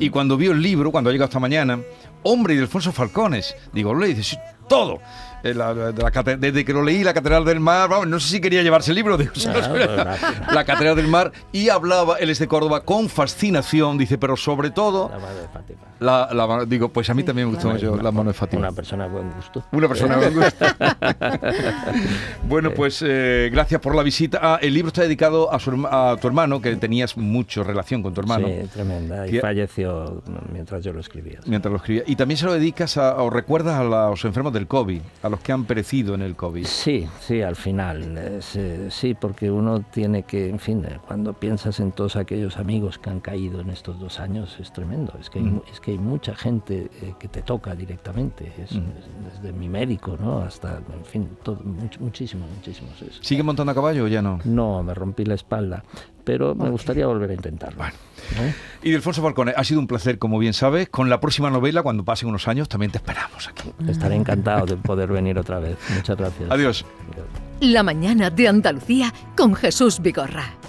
Y 0.00 0.10
cuando 0.10 0.36
vio 0.36 0.52
el 0.52 0.60
libro, 0.60 0.90
cuando 0.90 1.08
ha 1.08 1.12
llegado 1.14 1.28
esta 1.28 1.38
mañana, 1.38 1.80
hombre, 2.24 2.52
Ildefonso 2.54 2.92
Falcones, 2.92 3.56
digo, 3.72 3.94
le 3.94 4.08
dice, 4.08 4.22
"Sí, 4.22 4.36
todo. 4.68 4.98
Eh, 5.42 5.54
la- 5.54 5.74
la- 5.74 5.90
la 5.90 6.10
cate- 6.10 6.36
desde 6.36 6.64
que 6.64 6.72
lo 6.72 6.82
leí, 6.82 7.02
la 7.02 7.12
Catedral 7.14 7.44
del 7.44 7.60
Mar, 7.60 7.88
vamos, 7.88 8.06
no 8.08 8.20
sé 8.20 8.28
si 8.28 8.40
quería 8.40 8.62
llevarse 8.62 8.90
el 8.92 8.96
libro, 8.96 9.16
digo, 9.18 9.32
gracias. 9.34 10.20
la 10.54 10.64
Catedral 10.64 10.96
del 10.96 11.08
Mar, 11.08 11.32
y 11.52 11.68
hablaba, 11.68 12.16
él 12.18 12.30
es 12.30 12.38
de 12.38 12.46
Córdoba, 12.48 12.84
con 12.84 13.08
fascinación, 13.08 13.98
dice, 13.98 14.18
pero 14.18 14.36
sobre 14.36 14.70
todo, 14.70 15.08
La 15.10 15.18
madre 15.18 15.40
de 15.42 15.48
Fátima. 15.48 15.80
la, 16.00 16.28
la 16.32 16.46
mano- 16.46 16.64
digo, 16.66 16.88
pues 16.90 17.10
a 17.10 17.14
mí 17.14 17.22
también 17.24 17.48
me 17.48 17.54
gustó 17.54 17.68
mucho 17.70 17.96
la 17.96 18.10
mano 18.12 18.30
de 18.30 18.34
Fátima. 18.34 18.60
Una 18.68 18.72
persona 18.72 19.04
de 19.04 19.10
buen 19.10 19.30
gusto. 19.32 19.64
Una 19.72 19.88
persona 19.88 20.16
de 20.16 20.28
buen 20.30 20.44
gusto. 20.44 20.64
bueno, 22.48 22.70
pues 22.72 23.02
eh, 23.06 23.48
gracias 23.52 23.80
por 23.80 23.94
la 23.94 24.02
visita. 24.02 24.38
Ah, 24.42 24.58
el 24.60 24.74
libro 24.74 24.88
está 24.88 25.02
dedicado 25.02 25.52
a, 25.52 25.58
su 25.58 25.72
a 25.90 26.16
tu 26.20 26.26
hermano, 26.26 26.60
que 26.60 26.74
tenías 26.76 27.16
mucho 27.16 27.64
relación 27.64 28.02
con 28.02 28.14
tu 28.14 28.20
hermano. 28.20 28.46
Sí, 28.48 28.68
tremenda. 28.72 29.26
Y 29.26 29.32
Que- 29.32 29.40
falleció 29.40 30.22
mientras 30.52 30.82
yo 30.84 30.92
lo 30.92 31.00
escribía. 31.00 31.40
Mientras 31.46 31.70
lo 31.70 31.76
escribía. 31.78 32.02
Y 32.06 32.16
también 32.16 32.38
se 32.38 32.46
lo 32.46 32.52
dedicas 32.52 32.96
a, 32.96 33.16
o 33.16 33.30
recuerdas 33.30 33.78
a 33.80 33.84
los 33.84 34.24
enfermos 34.24 34.52
del 34.52 34.66
COVID, 34.66 35.00
a 35.22 35.28
los 35.32 35.40
que 35.40 35.50
han 35.52 35.64
perecido 35.64 36.14
en 36.14 36.22
el 36.22 36.36
COVID. 36.36 36.64
Sí, 36.66 37.08
sí, 37.20 37.42
al 37.42 37.56
final. 37.56 38.14
eh, 38.16 38.88
sí, 38.90 39.14
porque 39.14 39.50
uno 39.50 39.80
tiene 39.80 40.22
que, 40.22 40.48
en 40.48 40.58
fin, 40.60 40.84
eh, 40.84 40.98
cuando 41.06 41.32
piensas 41.32 41.80
en 41.80 41.90
todos 41.92 42.14
aquellos 42.16 42.56
amigos 42.58 42.98
que 42.98 43.10
han 43.10 43.18
caído 43.20 43.60
en 43.60 43.70
estos 43.70 43.98
dos 43.98 44.20
años, 44.20 44.56
es 44.60 44.72
tremendo. 44.72 45.14
Es 45.20 45.28
que 45.30 45.40
hay, 45.40 45.46
Mm. 45.46 45.62
es 45.72 45.80
que 45.80 45.90
hay 45.92 45.98
mucha 45.98 46.34
gente 46.36 46.90
eh, 47.02 47.14
que 47.18 47.28
te 47.28 47.42
toca 47.42 47.74
directamente. 47.74 48.52
Es, 48.62 48.72
Mm. 48.72 48.78
es 48.98 49.34
desde 49.42 49.52
mi 49.52 49.68
médico, 49.68 50.16
¿no? 50.20 50.38
Hasta, 50.40 50.76
en 50.94 51.04
fin, 51.04 51.28
todo, 51.42 51.56
much- 51.64 51.98
muchísimo, 51.98 52.46
muchísimo. 52.54 52.88
es- 53.00 53.18
¿Sigue 53.26 53.42
montando 53.42 53.72
a 53.72 53.74
caballo 53.74 54.04
o 54.04 54.08
ya 54.08 54.22
no? 54.22 54.38
No, 54.44 54.82
me 54.82 54.94
rompí 54.94 55.24
la 55.24 55.34
espalda, 55.34 55.82
pero 56.24 56.54
me 56.54 56.68
gustaría 56.70 57.06
volver 57.06 57.30
a 57.30 57.34
intentarlo. 57.34 57.78
Bueno. 57.78 57.94
¿Eh? 58.40 58.54
Y 58.82 58.90
Delfonso 58.90 59.22
Falcone, 59.22 59.54
ha 59.56 59.64
sido 59.64 59.80
un 59.80 59.86
placer, 59.86 60.18
como 60.18 60.38
bien 60.38 60.52
sabes. 60.52 60.88
Con 60.88 61.08
la 61.08 61.20
próxima 61.20 61.50
novela, 61.50 61.82
cuando 61.82 62.04
pasen 62.04 62.28
unos 62.28 62.48
años, 62.48 62.68
también 62.68 62.90
te 62.90 62.98
esperamos 62.98 63.48
aquí. 63.48 63.72
Estaré 63.88 64.16
encantado 64.16 64.66
de 64.66 64.76
poder 64.76 65.10
venir 65.12 65.38
otra 65.38 65.60
vez. 65.60 65.76
Muchas 65.94 66.16
gracias. 66.16 66.50
Adiós. 66.50 66.84
Adiós. 67.12 67.26
La 67.60 67.82
mañana 67.82 68.30
de 68.30 68.48
Andalucía 68.48 69.12
con 69.36 69.54
Jesús 69.54 70.00
Vigorra. 70.00 70.61